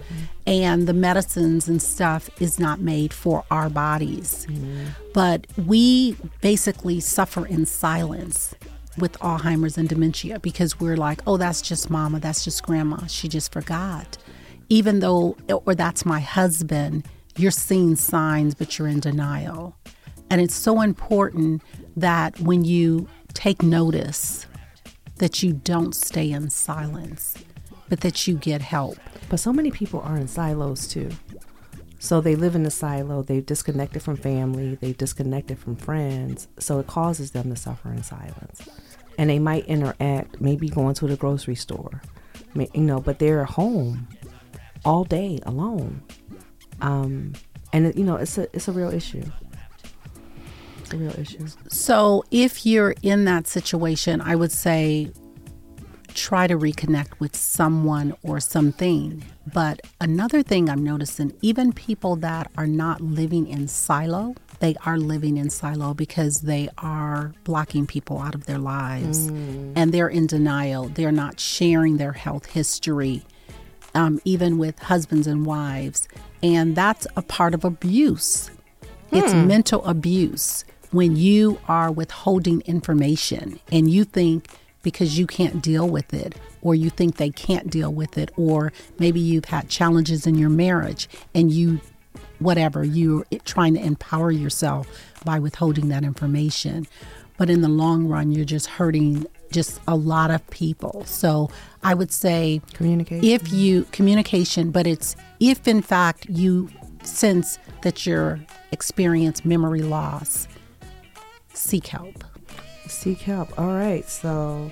And 0.48 0.88
the 0.88 0.94
medicines 0.94 1.68
and 1.68 1.82
stuff 1.82 2.30
is 2.42 2.60
not 2.60 2.80
made 2.80 3.14
for 3.14 3.44
our 3.52 3.70
bodies. 3.70 4.48
But 5.14 5.46
we 5.68 6.16
basically 6.42 7.00
suffer 7.00 7.46
in 7.46 7.66
silence 7.66 8.56
with 8.98 9.14
alzheimer's 9.20 9.78
and 9.78 9.88
dementia 9.88 10.40
because 10.40 10.80
we're 10.80 10.98
like 10.98 11.22
oh 11.26 11.38
that's 11.38 11.62
just 11.62 11.90
mama 11.90 12.20
that's 12.20 12.44
just 12.44 12.64
grandma. 12.64 13.06
She 13.08 13.28
just 13.28 13.52
forgot. 13.54 14.18
Even 14.70 15.00
though 15.00 15.38
or 15.50 15.76
that's 15.76 16.06
my 16.06 16.20
husband 16.20 17.06
you're 17.38 17.52
seeing 17.52 17.96
signs 17.96 18.56
but 18.56 18.78
you're 18.78 18.88
in 18.88 19.00
denial. 19.00 19.76
And 20.30 20.42
it's 20.42 20.56
so 20.56 20.82
important 20.82 21.62
that 21.96 22.40
when 22.40 22.64
you 22.64 23.08
take 23.34 23.62
notice 23.64 24.46
that 25.22 25.44
you 25.44 25.54
don't 25.54 25.94
stay 25.94 26.32
in 26.32 26.50
silence 26.50 27.36
but 27.90 28.02
that 28.02 28.28
you 28.28 28.36
get 28.36 28.62
help 28.62 28.98
But 29.30 29.40
so 29.40 29.54
many 29.54 29.70
people 29.70 30.02
are 30.02 30.18
in 30.18 30.28
silos 30.28 30.88
too. 30.88 31.10
So 32.00 32.20
they 32.20 32.36
live 32.36 32.56
in 32.56 32.66
a 32.66 32.72
silo, 32.72 33.22
they've 33.22 33.46
disconnected 33.46 34.02
from 34.02 34.18
family, 34.18 34.76
they've 34.82 34.98
disconnected 34.98 35.60
from 35.60 35.76
friends. 35.76 36.48
So 36.58 36.80
it 36.80 36.88
causes 36.88 37.32
them 37.32 37.50
to 37.52 37.56
suffer 37.56 37.92
in 37.92 38.02
silence. 38.02 38.68
And 39.20 39.30
they 39.30 39.38
might 39.38 39.66
interact, 39.68 40.42
maybe 40.42 40.68
going 40.68 40.96
to 40.96 41.06
the 41.08 41.16
grocery 41.16 41.56
store, 41.56 42.02
you 42.56 42.82
know, 42.82 43.00
but 43.00 43.20
they're 43.20 43.46
home 43.46 44.08
all 44.84 45.04
day 45.04 45.40
alone. 45.44 46.02
Um, 46.82 47.34
and 47.72 47.94
you 47.96 48.04
know, 48.04 48.16
it's 48.16 48.38
a 48.38 48.48
it's 48.54 48.68
a 48.68 48.72
real 48.72 48.92
issue. 48.92 49.24
Real 50.94 51.20
issue. 51.20 51.46
So, 51.70 52.24
if 52.32 52.66
you're 52.66 52.96
in 53.02 53.26
that 53.26 53.48
situation, 53.48 54.22
I 54.22 54.36
would 54.36 54.52
say 54.52 55.12
try 56.14 56.48
to 56.48 56.58
reconnect 56.58 57.20
with 57.20 57.36
someone 57.36 58.14
or 58.24 58.40
something. 58.40 59.24
But 59.54 59.82
another 60.00 60.44
thing 60.44 60.70
I'm 60.70 60.84
noticing, 60.84 61.34
even 61.42 61.74
people 61.74 62.16
that 62.18 62.52
are 62.58 62.68
not 62.68 63.02
living 63.02 63.48
in 63.48 63.68
silo, 63.68 64.36
they 64.60 64.76
are 64.86 64.98
living 64.98 65.38
in 65.38 65.50
silo 65.50 65.94
because 65.94 66.42
they 66.42 66.70
are 66.78 67.34
blocking 67.44 67.88
people 67.88 68.20
out 68.20 68.36
of 68.36 68.46
their 68.46 68.60
lives 68.60 69.28
and 69.76 69.92
they're 69.92 70.08
in 70.08 70.28
denial. 70.28 70.90
They're 70.90 71.12
not 71.12 71.40
sharing 71.40 71.98
their 71.98 72.14
health 72.14 72.46
history, 72.46 73.24
um, 73.96 74.20
even 74.24 74.58
with 74.58 74.78
husbands 74.80 75.28
and 75.28 75.46
wives. 75.46 76.08
And 76.44 76.76
that's 76.76 77.08
a 77.16 77.22
part 77.22 77.54
of 77.54 77.66
abuse. 77.66 78.52
It's 79.12 79.34
mental 79.34 79.84
abuse 79.86 80.64
when 80.92 81.16
you 81.16 81.60
are 81.68 81.92
withholding 81.92 82.62
information 82.62 83.60
and 83.72 83.90
you 83.90 84.04
think 84.04 84.50
because 84.84 85.18
you 85.18 85.28
can't 85.28 85.62
deal 85.62 85.88
with 85.88 86.14
it, 86.14 86.36
or 86.62 86.74
you 86.76 86.90
think 86.90 87.18
they 87.18 87.30
can't 87.30 87.70
deal 87.70 87.94
with 87.94 88.18
it, 88.18 88.32
or 88.36 88.74
maybe 88.98 89.20
you've 89.20 89.46
had 89.46 89.70
challenges 89.70 90.26
in 90.26 90.36
your 90.36 90.50
marriage 90.50 91.08
and 91.36 91.52
you, 91.52 91.80
whatever, 92.40 92.84
you're 92.84 93.24
trying 93.46 93.76
to 93.76 93.80
empower 93.80 94.32
yourself 94.32 94.88
by 95.24 95.38
withholding 95.40 95.90
that 95.90 96.04
information. 96.04 96.88
But 97.38 97.50
in 97.50 97.62
the 97.62 97.70
long 97.70 98.08
run, 98.08 98.32
you're 98.32 98.46
just 98.46 98.68
hurting 98.68 99.26
just 99.52 99.80
a 99.88 99.96
lot 99.96 100.32
of 100.32 100.48
people. 100.50 101.04
So 101.06 101.50
I 101.84 101.94
would 101.94 102.12
say 102.12 102.62
Communication. 102.74 103.24
if 103.24 103.52
you 103.52 103.84
communication 103.92 104.72
but 104.72 104.88
it's 104.88 105.16
if 105.40 105.68
in 105.68 105.82
fact 105.82 106.26
you 106.30 106.70
sense 107.04 107.60
that 107.82 108.06
you're 108.06 108.40
experience 108.72 109.44
memory 109.44 109.82
loss 109.82 110.48
seek 111.62 111.88
help 111.88 112.24
Seek 112.88 113.20
help. 113.20 113.58
All 113.60 113.74
right. 113.74 114.08
So, 114.08 114.72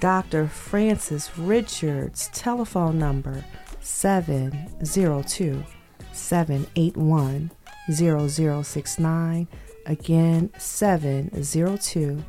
Dr. 0.00 0.46
Frances 0.46 1.30
Richards, 1.36 2.30
telephone 2.32 2.98
number 2.98 3.44
702 3.80 5.64
781 6.12 7.50
0069. 7.90 9.48
Again, 9.86 10.50
702 10.56 12.24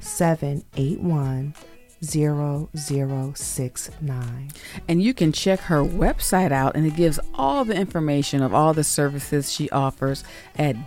781 0.00 1.54
0069. 2.02 4.50
And 4.88 5.02
you 5.02 5.14
can 5.14 5.32
check 5.32 5.60
her 5.60 5.82
website 5.82 6.52
out, 6.52 6.76
and 6.76 6.86
it 6.86 6.96
gives 6.96 7.18
all 7.34 7.64
the 7.64 7.74
information 7.74 8.42
of 8.42 8.52
all 8.54 8.74
the 8.74 8.84
services 8.84 9.52
she 9.52 9.70
offers 9.70 10.24
at 10.56 10.86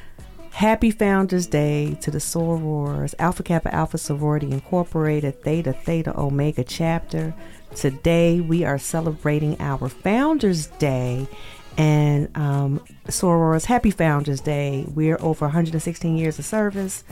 Happy 0.51 0.91
Founders 0.91 1.47
Day 1.47 1.97
to 2.01 2.11
the 2.11 2.19
Sorors, 2.19 3.15
Alpha 3.17 3.41
Kappa 3.41 3.73
Alpha 3.73 3.97
Sorority 3.97 4.51
Incorporated, 4.51 5.41
Theta 5.41 5.73
Theta 5.73 6.17
Omega 6.19 6.63
chapter. 6.63 7.33
Today 7.73 8.41
we 8.41 8.63
are 8.63 8.77
celebrating 8.77 9.59
our 9.59 9.89
Founders 9.89 10.67
Day. 10.67 11.25
And 11.77 12.29
um, 12.37 12.81
Sorors, 13.07 13.65
happy 13.65 13.91
Founders 13.91 14.41
Day. 14.41 14.85
We're 14.93 15.17
over 15.21 15.45
116 15.45 16.17
years 16.17 16.37
of 16.37 16.45
service 16.45 17.05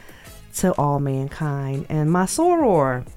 to 0.56 0.74
all 0.74 1.00
mankind. 1.00 1.86
And 1.90 2.12
my 2.12 2.26
soror, 2.26 3.08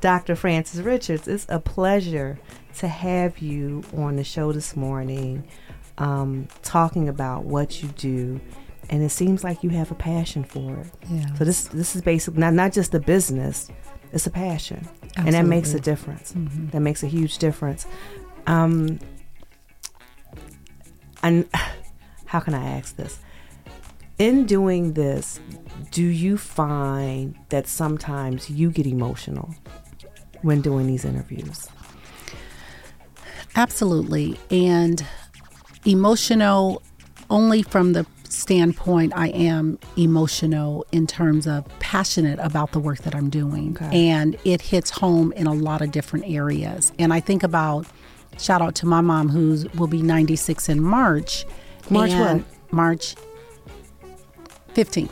Dr. 0.00 0.36
Frances 0.36 0.80
Richards, 0.80 1.26
it's 1.28 1.46
a 1.48 1.58
pleasure 1.58 2.38
to 2.78 2.88
have 2.88 3.40
you 3.40 3.82
on 3.94 4.16
the 4.16 4.24
show 4.24 4.52
this 4.52 4.76
morning 4.76 5.44
um, 5.98 6.48
talking 6.62 7.08
about 7.08 7.44
what 7.44 7.82
you 7.82 7.88
do. 7.90 8.40
And 8.92 9.02
it 9.02 9.08
seems 9.08 9.42
like 9.42 9.64
you 9.64 9.70
have 9.70 9.90
a 9.90 9.94
passion 9.94 10.44
for 10.44 10.80
it. 10.80 10.86
Yeah. 11.08 11.34
So 11.36 11.44
this 11.44 11.64
this 11.68 11.96
is 11.96 12.02
basically 12.02 12.40
not, 12.40 12.52
not 12.52 12.74
just 12.74 12.94
a 12.94 13.00
business, 13.00 13.70
it's 14.12 14.26
a 14.26 14.30
passion. 14.30 14.86
And 15.16 15.34
that 15.34 15.46
makes 15.46 15.72
a 15.72 15.78
Absolutely. 15.78 15.80
difference. 15.80 16.34
That 16.72 16.80
makes 16.80 17.02
a 17.02 17.06
huge 17.06 17.38
difference. 17.38 17.86
Um, 18.46 19.00
and 21.22 21.48
how 22.26 22.40
can 22.40 22.52
I 22.52 22.76
ask 22.76 22.96
this? 22.96 23.18
In 24.18 24.44
doing 24.44 24.92
this, 24.92 25.40
do 25.90 26.04
you 26.04 26.36
find 26.36 27.34
that 27.48 27.66
sometimes 27.66 28.50
you 28.50 28.70
get 28.70 28.86
emotional 28.86 29.54
when 30.42 30.60
doing 30.60 30.86
these 30.86 31.06
interviews? 31.06 31.66
Absolutely. 33.56 34.38
And 34.50 35.02
emotional 35.86 36.82
only 37.30 37.62
from 37.62 37.94
the 37.94 38.06
standpoint 38.32 39.12
I 39.14 39.28
am 39.28 39.78
emotional 39.96 40.86
in 40.90 41.06
terms 41.06 41.46
of 41.46 41.66
passionate 41.78 42.38
about 42.38 42.72
the 42.72 42.80
work 42.80 43.00
that 43.00 43.14
I'm 43.14 43.28
doing. 43.28 43.76
Okay. 43.76 44.08
And 44.08 44.36
it 44.44 44.62
hits 44.62 44.90
home 44.90 45.32
in 45.32 45.46
a 45.46 45.52
lot 45.52 45.82
of 45.82 45.92
different 45.92 46.26
areas. 46.28 46.92
And 46.98 47.12
I 47.12 47.20
think 47.20 47.42
about 47.42 47.86
shout 48.38 48.62
out 48.62 48.74
to 48.76 48.86
my 48.86 49.00
mom 49.00 49.28
who 49.28 49.66
will 49.78 49.86
be 49.86 50.02
96 50.02 50.68
in 50.68 50.80
March. 50.80 51.44
March 51.90 52.12
what? 52.12 52.42
March 52.72 53.14
15th. 54.74 55.10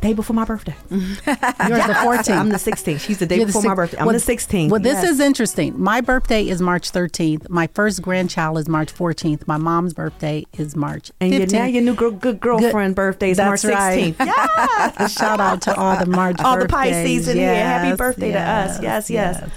Day 0.00 0.12
before 0.14 0.34
my 0.34 0.44
birthday. 0.44 0.74
You're 0.90 0.98
the 0.98 1.96
14th. 2.02 2.36
I'm 2.36 2.48
the 2.48 2.56
16th. 2.56 3.00
She's 3.00 3.18
the 3.18 3.26
day 3.26 3.36
You're 3.36 3.44
the 3.46 3.52
before 3.52 3.62
my 3.62 3.74
birthday. 3.74 3.98
I'm 3.98 4.06
well, 4.06 4.12
the 4.18 4.20
16th. 4.20 4.70
Well, 4.70 4.80
this 4.80 5.02
Yes. 5.02 5.10
is 5.12 5.20
interesting. 5.20 5.80
My 5.80 6.00
birthday 6.00 6.48
is 6.48 6.60
March 6.62 6.90
13th. 6.92 7.48
My 7.48 7.66
first 7.74 8.02
grandchild 8.02 8.58
is 8.58 8.68
March 8.68 8.92
14th. 8.94 9.46
My 9.46 9.56
mom's 9.56 9.92
birthday 9.94 10.44
is 10.58 10.74
March 10.76 11.10
15th. 11.20 11.42
And 11.42 11.52
now 11.52 11.64
your 11.66 11.82
new 11.82 11.94
girl, 11.94 12.10
good 12.10 12.40
girlfriend 12.40 12.94
birthday 12.94 13.30
is 13.30 13.38
March 13.38 13.62
That's 13.62 13.74
right. 13.76 14.16
16th. 14.16 14.26
Yeah. 15.00 15.06
Shout 15.08 15.40
out 15.40 15.62
to 15.62 15.74
all 15.74 15.96
the 15.98 16.06
March 16.06 16.36
All 16.40 16.56
the 16.58 16.66
birthdays. 16.66 16.92
Pisces 17.04 17.28
in 17.28 17.36
here. 17.38 17.54
Happy 17.54 17.88
Yes, 17.88 17.98
birthday 17.98 18.32
to 18.32 18.38
us. 18.40 18.82
Yes, 18.82 19.10
yes. 19.10 19.50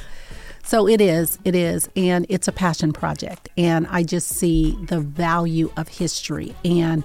So 0.65 0.87
it 0.87 1.01
is, 1.01 1.37
it 1.43 1.55
is, 1.55 1.89
and 1.97 2.25
it's 2.29 2.47
a 2.47 2.51
passion 2.53 2.93
project. 2.93 3.49
And 3.57 3.85
I 3.87 4.03
just 4.03 4.29
see 4.29 4.77
the 4.87 5.01
value 5.01 5.71
of 5.75 5.89
history. 5.89 6.55
And 6.63 7.03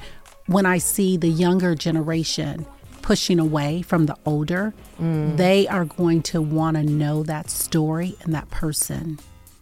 when 0.49 0.67
I 0.67 0.79
see 0.79 1.17
the 1.17 1.29
younger 1.29 1.75
generation 1.77 2.67
pushing 3.03 3.39
away 3.39 3.81
from 3.83 4.07
the 4.07 4.17
older, 4.27 4.75
Mm. 5.01 5.37
they 5.37 5.67
are 5.69 5.85
going 5.85 6.21
to 6.23 6.43
want 6.43 6.77
to 6.77 6.83
know 6.83 7.23
that 7.23 7.49
story 7.51 8.17
and 8.25 8.35
that 8.35 8.51
person. 8.51 9.19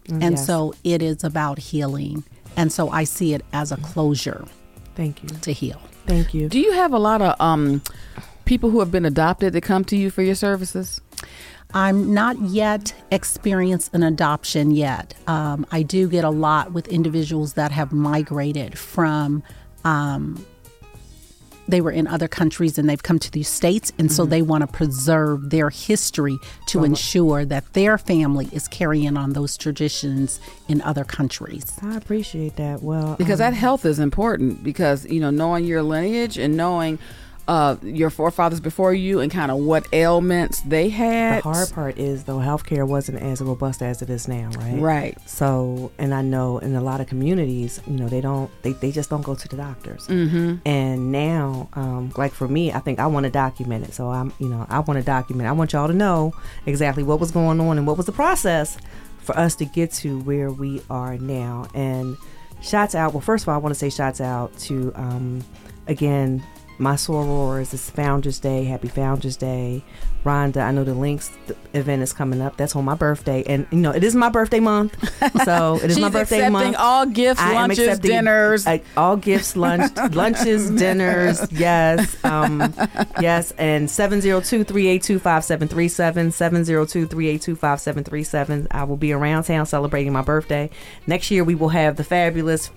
and 0.09 0.21
Mm, 0.21 0.31
yes. 0.31 0.45
so 0.47 0.73
it 0.83 1.01
is 1.01 1.23
about 1.23 1.59
healing. 1.59 2.23
And 2.55 2.71
so 2.71 2.89
I 2.89 3.03
see 3.03 3.33
it 3.33 3.43
as 3.53 3.71
a 3.73 3.77
closure 3.77 4.45
Thank 4.95 5.21
you. 5.21 5.29
to 5.29 5.51
heal. 5.53 5.79
Thank 6.07 6.33
you. 6.33 6.47
Do 6.49 6.59
you 6.59 6.71
have 6.71 6.93
a 6.93 6.97
lot 6.99 7.21
of 7.21 7.35
um 7.41 7.81
people 8.45 8.69
who 8.69 8.79
have 8.79 8.89
been 8.91 9.05
adopted 9.05 9.51
that 9.53 9.61
come 9.61 9.83
to 9.85 9.97
you 9.97 10.09
for 10.09 10.21
your 10.23 10.35
services? 10.35 11.01
I'm 11.73 12.13
not 12.13 12.39
yet 12.41 12.93
experienced 13.11 13.93
an 13.93 14.01
adoption 14.03 14.71
yet. 14.71 15.13
Um, 15.27 15.65
I 15.71 15.83
do 15.83 16.07
get 16.07 16.23
a 16.23 16.29
lot 16.29 16.71
with 16.71 16.87
individuals 16.87 17.53
that 17.53 17.71
have 17.73 17.91
migrated 17.91 18.77
from. 18.77 19.43
Um, 19.83 20.45
they 21.67 21.81
were 21.81 21.91
in 21.91 22.07
other 22.07 22.27
countries 22.27 22.77
and 22.77 22.89
they've 22.89 23.03
come 23.03 23.19
to 23.19 23.31
these 23.31 23.47
states, 23.47 23.91
and 23.97 24.11
so 24.11 24.25
they 24.25 24.41
want 24.41 24.61
to 24.61 24.67
preserve 24.67 25.49
their 25.49 25.69
history 25.69 26.37
to 26.67 26.83
ensure 26.83 27.45
that 27.45 27.73
their 27.73 27.97
family 27.97 28.49
is 28.51 28.67
carrying 28.67 29.17
on 29.17 29.33
those 29.33 29.57
traditions 29.57 30.39
in 30.67 30.81
other 30.81 31.03
countries. 31.03 31.77
I 31.81 31.95
appreciate 31.95 32.55
that. 32.55 32.81
Well, 32.81 33.15
because 33.17 33.41
um, 33.41 33.51
that 33.51 33.53
health 33.53 33.85
is 33.85 33.99
important 33.99 34.63
because 34.63 35.05
you 35.05 35.19
know 35.19 35.29
knowing 35.29 35.65
your 35.65 35.83
lineage 35.83 36.37
and 36.37 36.55
knowing 36.55 36.99
uh, 37.47 37.77
your 37.81 38.09
forefathers 38.09 38.59
before 38.59 38.93
you 38.93 39.19
and 39.19 39.31
kind 39.31 39.51
of 39.51 39.57
what 39.59 39.87
ailments 39.93 40.61
they 40.61 40.89
had. 40.89 41.39
the 41.39 41.43
hard 41.43 41.71
part 41.71 41.97
is 41.97 42.25
though 42.25 42.39
healthcare 42.39 42.85
wasn't 42.85 43.21
as 43.21 43.41
robust 43.41 43.81
as 43.81 44.01
it 44.01 44.09
is 44.09 44.27
now, 44.27 44.49
right? 44.57 44.79
Right. 44.79 45.29
So, 45.29 45.91
and 45.97 46.13
I 46.13 46.21
know 46.21 46.57
in 46.57 46.75
a 46.75 46.81
lot 46.81 46.99
of 46.99 47.07
communities, 47.07 47.79
you 47.87 47.93
know, 47.93 48.09
they 48.09 48.19
don't, 48.19 48.51
they, 48.63 48.73
they 48.73 48.91
just 48.91 49.09
don't 49.09 49.21
go 49.21 49.33
to 49.33 49.47
the 49.47 49.55
doctors. 49.55 50.07
Mm-hmm. 50.07 50.55
And 50.65 51.11
now, 51.11 51.69
um, 51.73 52.11
like 52.17 52.33
for 52.33 52.49
me, 52.49 52.73
I 52.73 52.79
think 52.79 52.99
I 52.99 53.07
want 53.07 53.23
to 53.23 53.29
document 53.29 53.87
it. 53.87 53.93
So 53.93 54.09
I'm, 54.09 54.33
you 54.39 54.49
know, 54.49 54.65
I 54.69 54.79
want 54.79 54.99
to 54.99 55.03
document. 55.03 55.47
I 55.47 55.53
want 55.53 55.71
y'all 55.71 55.87
to 55.87 55.93
know 55.93 56.33
exactly 56.65 57.03
what 57.03 57.19
was 57.19 57.31
going 57.31 57.61
on 57.61 57.77
and 57.77 57.87
what 57.87 57.95
was 57.95 58.07
the 58.07 58.11
process 58.11 58.77
for 59.19 59.37
us 59.37 59.55
to 59.55 59.65
get 59.65 59.91
to 59.93 60.19
where 60.21 60.51
we 60.51 60.81
are 60.89 61.17
now. 61.17 61.67
And 61.73 62.17
shots 62.61 62.93
out. 62.93 63.13
Well, 63.13 63.21
first 63.21 63.45
of 63.45 63.49
all, 63.49 63.55
I 63.55 63.57
want 63.57 63.73
to 63.73 63.79
say 63.79 63.89
shots 63.89 64.19
out 64.19 64.57
to, 64.59 64.91
um, 64.95 65.45
again, 65.87 66.43
my 66.79 66.93
sorors. 66.93 67.73
It's 67.73 67.89
Founders 67.91 68.39
Day. 68.39 68.65
Happy 68.65 68.89
Founders 68.89 69.37
Day. 69.37 69.83
Rhonda, 70.23 70.57
I 70.57 70.71
know 70.71 70.83
the 70.83 70.93
links 70.93 71.31
event 71.73 72.01
is 72.01 72.11
coming 72.11 72.41
up. 72.41 72.57
That's 72.57 72.75
on 72.75 72.83
my 72.83 72.95
birthday. 72.95 73.43
And, 73.47 73.65
you 73.71 73.77
know, 73.77 73.91
it 73.91 74.03
is 74.03 74.13
my 74.13 74.27
birthday 74.29 74.59
month. 74.59 74.97
So 75.45 75.75
it 75.83 75.89
is 75.89 75.97
my 75.99 76.09
birthday 76.09 76.39
accepting 76.39 76.51
month. 76.51 76.75
all 76.77 77.05
gifts, 77.05 77.39
I 77.39 77.53
lunches, 77.53 77.79
accepting, 77.79 78.11
dinners. 78.11 78.67
uh, 78.67 78.79
all 78.97 79.15
gifts, 79.15 79.55
lunch, 79.55 79.95
lunches, 80.11 80.69
dinners. 80.71 81.49
Yes, 81.51 82.17
um, 82.25 82.73
yes, 83.21 83.51
and 83.57 83.87
702-382-5737, 83.87 86.33
702-382-5737. 87.57 88.67
I 88.71 88.83
will 88.83 88.97
be 88.97 89.13
around 89.13 89.43
town 89.43 89.65
celebrating 89.65 90.11
my 90.11 90.23
birthday. 90.23 90.69
Next 91.05 91.31
year 91.31 91.45
we 91.45 91.55
will 91.55 91.69
have 91.69 91.95
the 91.95 92.03
fabulous 92.03 92.69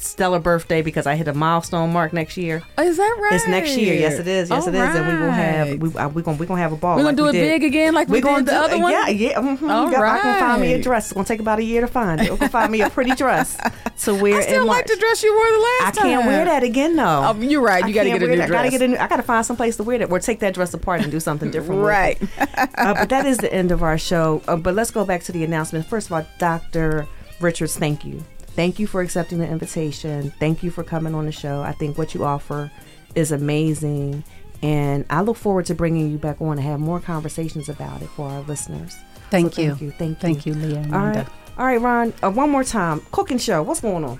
stellar 0.00 0.38
birthday 0.38 0.82
because 0.82 1.06
I 1.06 1.14
hit 1.14 1.28
a 1.28 1.34
milestone 1.34 1.92
mark 1.92 2.12
next 2.12 2.36
year. 2.36 2.62
is 2.78 2.96
that 2.96 3.18
right? 3.20 3.34
It's 3.34 3.46
next 3.46 3.76
year. 3.76 3.94
Yes, 3.94 4.18
it 4.18 4.26
is. 4.26 4.50
Yes, 4.50 4.62
All 4.62 4.68
it 4.68 4.74
is. 4.74 4.94
And 4.94 5.06
we 5.06 5.14
will 5.14 5.30
have 5.30 5.78
we 5.80 5.94
uh, 5.94 6.08
we 6.08 6.22
gonna 6.22 6.36
we 6.36 6.46
gonna 6.46 6.60
have 6.60 6.72
a 6.72 6.76
ball. 6.76 6.96
We're 6.96 7.04
gonna 7.04 7.16
do 7.16 7.24
we 7.24 7.30
it 7.30 7.32
did. 7.32 7.60
big 7.60 7.64
again, 7.64 7.94
like 7.94 8.08
we 8.08 8.18
We're 8.18 8.22
gonna 8.22 8.38
did 8.38 8.46
the 8.46 8.52
do, 8.52 8.58
other 8.58 8.78
one. 8.78 8.92
Yeah, 8.92 9.08
yeah. 9.08 9.40
Mm-hmm. 9.40 9.70
All 9.70 9.90
Y'all 9.90 10.02
I 10.02 10.20
can 10.20 10.40
find 10.40 10.62
me 10.62 10.72
a 10.74 10.82
dress. 10.82 11.06
It's 11.06 11.12
gonna 11.12 11.26
take 11.26 11.40
about 11.40 11.58
a 11.58 11.64
year 11.64 11.80
to 11.80 11.86
find 11.86 12.20
it. 12.20 12.28
We'll 12.28 12.48
find 12.48 12.70
me 12.72 12.82
a 12.82 12.90
pretty 12.90 13.14
dress 13.14 13.56
to 14.04 14.14
wear 14.22 14.38
I 14.38 14.42
still 14.42 14.66
like 14.66 14.86
the 14.86 14.96
dress 14.96 15.22
you 15.22 15.34
wore 15.34 15.44
the 15.44 15.52
I 15.52 15.80
last 15.82 15.98
time. 15.98 16.06
I 16.06 16.10
can't 16.10 16.26
wear 16.26 16.44
that 16.44 16.62
again 16.62 16.96
though. 16.96 17.34
Oh, 17.34 17.40
you're 17.40 17.62
right. 17.62 17.84
You 17.84 17.90
I 17.90 17.92
gotta 17.92 18.08
get 18.10 18.22
a 18.22 18.26
new 18.26 18.36
that. 18.36 18.50
I 18.50 18.52
gotta 18.52 18.70
get 18.70 18.82
a 18.82 18.88
new, 18.88 18.96
I 18.96 19.08
gotta 19.08 19.22
find 19.22 19.44
some 19.44 19.56
place 19.56 19.76
to 19.76 19.82
wear 19.82 19.98
that 19.98 20.10
or 20.10 20.20
take 20.20 20.40
that 20.40 20.54
dress 20.54 20.74
apart 20.74 21.02
and 21.02 21.10
do 21.10 21.20
something 21.20 21.50
different. 21.50 21.82
Right. 21.82 22.20
uh, 22.38 22.94
but 22.94 23.08
that 23.08 23.26
is 23.26 23.38
the 23.38 23.52
end 23.52 23.72
of 23.72 23.82
our 23.82 23.98
show. 23.98 24.42
Uh, 24.46 24.56
but 24.56 24.74
let's 24.74 24.90
go 24.90 25.04
back 25.04 25.22
to 25.24 25.32
the 25.32 25.44
announcement. 25.44 25.86
First 25.86 26.08
of 26.08 26.12
all, 26.12 26.26
Dr. 26.38 27.06
Richards, 27.40 27.76
thank 27.76 28.04
you. 28.04 28.24
Thank 28.58 28.80
you 28.80 28.88
for 28.88 29.02
accepting 29.02 29.38
the 29.38 29.46
invitation. 29.46 30.32
Thank 30.40 30.64
you 30.64 30.72
for 30.72 30.82
coming 30.82 31.14
on 31.14 31.26
the 31.26 31.30
show. 31.30 31.62
I 31.62 31.70
think 31.70 31.96
what 31.96 32.12
you 32.12 32.24
offer 32.24 32.72
is 33.14 33.30
amazing. 33.30 34.24
And 34.62 35.04
I 35.10 35.20
look 35.20 35.36
forward 35.36 35.66
to 35.66 35.76
bringing 35.76 36.10
you 36.10 36.18
back 36.18 36.40
on 36.40 36.56
to 36.56 36.62
have 36.62 36.80
more 36.80 36.98
conversations 36.98 37.68
about 37.68 38.02
it 38.02 38.08
for 38.08 38.28
our 38.28 38.40
listeners. 38.40 38.96
Thank 39.30 39.54
So 39.54 39.62
you. 39.62 39.68
Thank 39.68 39.80
you. 39.82 39.90
Thank 39.92 40.10
you. 40.10 40.14
Thank 40.16 40.46
you, 40.46 40.54
Leaha. 40.54 40.92
All 40.92 41.06
right. 41.06 41.26
All 41.56 41.66
right, 41.66 41.80
Ron. 41.80 42.12
Uh, 42.20 42.32
one 42.32 42.50
more 42.50 42.64
time. 42.64 43.00
Cooking 43.12 43.38
show. 43.38 43.62
What's 43.62 43.80
going 43.80 44.02
on? 44.02 44.18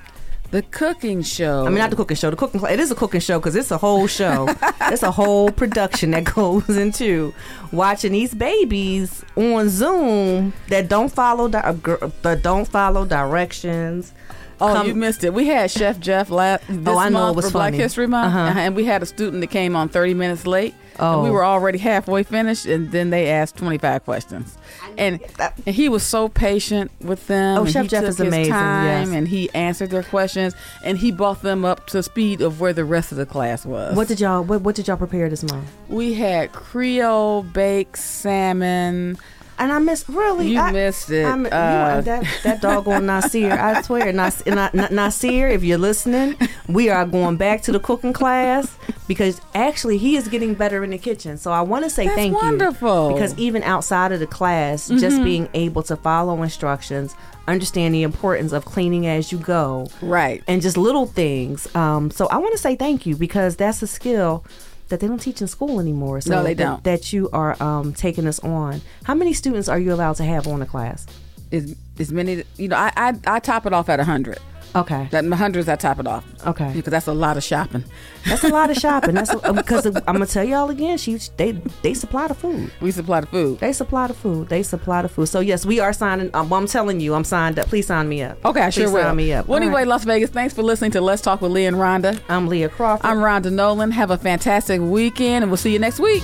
The 0.50 0.62
cooking 0.62 1.22
show. 1.22 1.66
I 1.66 1.68
mean, 1.68 1.78
not 1.78 1.90
the 1.90 1.96
cooking 1.96 2.16
show. 2.16 2.30
The 2.30 2.36
cooking. 2.36 2.62
It 2.64 2.80
is 2.80 2.90
a 2.90 2.94
cooking 2.94 3.20
show 3.20 3.38
because 3.38 3.54
it's 3.54 3.70
a 3.70 3.76
whole 3.76 4.06
show. 4.06 4.48
it's 4.82 5.02
a 5.02 5.10
whole 5.10 5.50
production 5.50 6.12
that 6.12 6.24
goes 6.24 6.68
into 6.70 7.34
watching 7.70 8.12
these 8.12 8.32
babies 8.34 9.22
on 9.36 9.68
Zoom 9.68 10.54
that 10.68 10.88
don't 10.88 11.12
follow 11.12 11.48
di- 11.48 11.58
uh, 11.60 11.74
gr- 11.74 12.06
that 12.22 12.42
don't 12.42 12.66
follow 12.66 13.04
directions. 13.04 14.12
Oh, 14.60 14.72
Come- 14.74 14.86
you 14.88 14.94
missed 14.94 15.22
it. 15.24 15.32
We 15.32 15.46
had 15.46 15.70
Chef 15.70 16.00
Jeff 16.00 16.30
last 16.30 16.64
this 16.68 16.78
Oh, 16.86 16.98
I 16.98 17.08
know, 17.08 17.18
month 17.20 17.32
it 17.34 17.36
was 17.36 17.46
for 17.46 17.52
Black. 17.52 17.74
History 17.74 18.06
Month, 18.06 18.34
Uh-huh. 18.34 18.58
and 18.58 18.74
we 18.74 18.84
had 18.84 19.02
a 19.02 19.06
student 19.06 19.40
that 19.42 19.48
came 19.50 19.76
on 19.76 19.88
30 19.88 20.14
minutes 20.14 20.46
late. 20.46 20.74
Oh. 21.00 21.14
And 21.14 21.22
we 21.22 21.30
were 21.30 21.44
already 21.44 21.78
halfway 21.78 22.24
finished, 22.24 22.66
and 22.66 22.90
then 22.90 23.10
they 23.10 23.28
asked 23.30 23.56
25 23.56 24.04
questions. 24.04 24.58
And, 24.96 25.20
and 25.64 25.72
he 25.76 25.88
was 25.88 26.02
so 26.02 26.28
patient 26.28 26.90
with 27.00 27.24
them. 27.28 27.58
Oh, 27.58 27.64
Chef 27.66 27.82
he 27.84 27.88
Jeff 27.88 28.02
is 28.02 28.18
amazing, 28.18 28.52
Time, 28.52 28.84
yes. 29.06 29.16
And 29.16 29.28
he 29.28 29.48
answered 29.54 29.90
their 29.90 30.02
questions, 30.02 30.54
and 30.84 30.98
he 30.98 31.12
brought 31.12 31.42
them 31.42 31.64
up 31.64 31.86
to 31.88 32.02
speed 32.02 32.40
of 32.40 32.60
where 32.60 32.72
the 32.72 32.84
rest 32.84 33.12
of 33.12 33.18
the 33.18 33.26
class 33.26 33.64
was. 33.64 33.94
What 33.96 34.08
did 34.08 34.18
y'all 34.18 34.42
what, 34.42 34.62
what 34.62 34.74
did 34.74 34.88
y'all 34.88 34.96
prepare 34.96 35.28
this 35.30 35.44
month? 35.44 35.68
we 35.88 36.14
had 36.14 36.50
Creole 36.52 37.44
baked 37.44 37.96
salmon. 37.98 39.18
And 39.58 39.72
I 39.72 39.78
miss 39.78 40.08
really. 40.08 40.48
You 40.50 40.60
I, 40.60 40.70
missed 40.72 41.10
it. 41.10 41.24
I'm, 41.26 41.44
you, 41.44 41.50
Uh, 41.50 42.00
that 42.02 42.24
that 42.44 42.60
doggone 42.62 43.06
Nasir. 43.06 43.50
I 43.52 43.82
swear, 43.82 44.12
Nas, 44.12 44.44
Na- 44.46 44.70
Na- 44.72 44.88
Nasir, 44.90 45.48
if 45.48 45.64
you're 45.64 45.78
listening, 45.78 46.36
we 46.68 46.90
are 46.90 47.04
going 47.04 47.36
back 47.36 47.62
to 47.62 47.72
the 47.72 47.80
cooking 47.80 48.12
class 48.12 48.76
because 49.08 49.40
actually 49.54 49.98
he 49.98 50.16
is 50.16 50.28
getting 50.28 50.54
better 50.54 50.84
in 50.84 50.90
the 50.90 50.98
kitchen. 50.98 51.36
So 51.38 51.50
I 51.50 51.62
want 51.62 51.84
to 51.84 51.90
say 51.90 52.04
That's 52.04 52.16
thank 52.16 52.34
wonderful. 52.40 53.08
you 53.08 53.14
because 53.14 53.36
even 53.38 53.62
outside 53.64 54.12
of 54.12 54.20
the 54.20 54.26
class, 54.26 54.88
just 54.88 55.22
being 55.24 55.48
able 55.54 55.82
to 55.84 55.96
follow 55.96 56.42
instructions, 56.42 57.16
understand 57.48 57.94
the 57.94 58.02
importance 58.02 58.52
of 58.52 58.64
cleaning 58.64 59.06
as 59.06 59.32
you 59.32 59.38
go, 59.38 59.88
Right. 60.02 60.42
and 60.46 60.60
just 60.62 60.76
little 60.76 61.06
things. 61.06 61.66
Um, 61.74 62.10
so 62.10 62.26
I 62.28 62.36
want 62.36 62.52
to 62.52 62.58
say 62.58 62.76
thank 62.76 63.06
you 63.06 63.16
because 63.16 63.56
that's 63.56 63.82
a 63.82 63.86
skill 63.86 64.44
that 64.88 65.00
they 65.00 65.06
don't 65.06 65.18
teach 65.20 65.40
in 65.40 65.48
school 65.48 65.80
anymore. 65.80 66.20
So 66.20 66.30
No, 66.36 66.42
they 66.42 66.54
that- 66.54 66.64
don't. 66.64 66.84
That 66.84 67.12
you 67.12 67.28
are 67.32 67.60
um, 67.62 67.92
taking 67.92 68.26
us 68.26 68.38
on. 68.40 68.80
How 69.04 69.14
many 69.14 69.32
students 69.32 69.68
are 69.68 69.78
you 69.78 69.92
allowed 69.92 70.16
to 70.16 70.24
have 70.24 70.46
on 70.46 70.62
a 70.62 70.66
class? 70.66 71.06
As, 71.50 71.74
as 71.98 72.12
many, 72.12 72.44
you 72.58 72.68
know, 72.68 72.76
I, 72.76 72.92
I 72.96 73.14
I 73.26 73.38
top 73.40 73.64
it 73.64 73.72
off 73.72 73.88
at 73.88 73.98
100. 73.98 74.38
Okay. 74.76 75.08
That 75.10 75.24
hundreds, 75.32 75.68
I 75.68 75.76
top 75.76 75.98
it 75.98 76.06
off. 76.06 76.24
Okay. 76.46 76.72
Because 76.74 76.90
that's 76.90 77.06
a 77.06 77.12
lot 77.14 77.36
of 77.36 77.42
shopping. 77.42 77.84
That's 78.26 78.44
a 78.44 78.48
lot 78.48 78.70
of 78.70 78.76
shopping. 78.76 79.14
That's 79.14 79.32
a, 79.42 79.52
because 79.52 79.86
I'm 79.86 79.92
gonna 80.02 80.26
tell 80.26 80.44
y'all 80.44 80.70
again. 80.70 80.98
She 80.98 81.16
they 81.36 81.52
they 81.82 81.94
supply 81.94 82.28
the 82.28 82.34
food. 82.34 82.70
We 82.80 82.90
supply 82.90 83.20
the 83.20 83.26
food. 83.26 83.58
They 83.60 83.72
supply 83.72 84.06
the 84.06 84.14
food. 84.14 84.48
They 84.48 84.62
supply 84.62 85.02
the 85.02 85.08
food. 85.08 85.26
So 85.26 85.40
yes, 85.40 85.64
we 85.66 85.80
are 85.80 85.92
signing. 85.92 86.30
Um, 86.34 86.52
I'm 86.52 86.66
telling 86.66 87.00
you, 87.00 87.14
I'm 87.14 87.24
signed 87.24 87.58
up. 87.58 87.66
Please 87.68 87.86
sign 87.86 88.08
me 88.08 88.22
up. 88.22 88.44
Okay, 88.44 88.60
I 88.60 88.64
Please 88.66 88.74
sure 88.74 88.90
will. 88.92 89.02
sign 89.02 89.16
me 89.16 89.32
up. 89.32 89.46
Well, 89.48 89.58
All 89.58 89.62
anyway, 89.62 89.80
right. 89.80 89.88
Las 89.88 90.04
Vegas, 90.04 90.30
thanks 90.30 90.54
for 90.54 90.62
listening 90.62 90.90
to 90.92 91.00
Let's 91.00 91.22
Talk 91.22 91.40
with 91.40 91.52
Leaha 91.52 91.68
and 91.68 91.76
Rhonda. 91.76 92.20
I'm 92.28 92.48
Leaha 92.48 92.70
Crawford. 92.70 93.06
I'm 93.06 93.18
Rhonda 93.18 93.52
Nolen. 93.52 93.90
Have 93.90 94.10
a 94.10 94.18
fantastic 94.18 94.80
weekend, 94.80 95.44
and 95.44 95.50
we'll 95.50 95.56
see 95.56 95.72
you 95.72 95.78
next 95.78 95.98
week. 96.00 96.22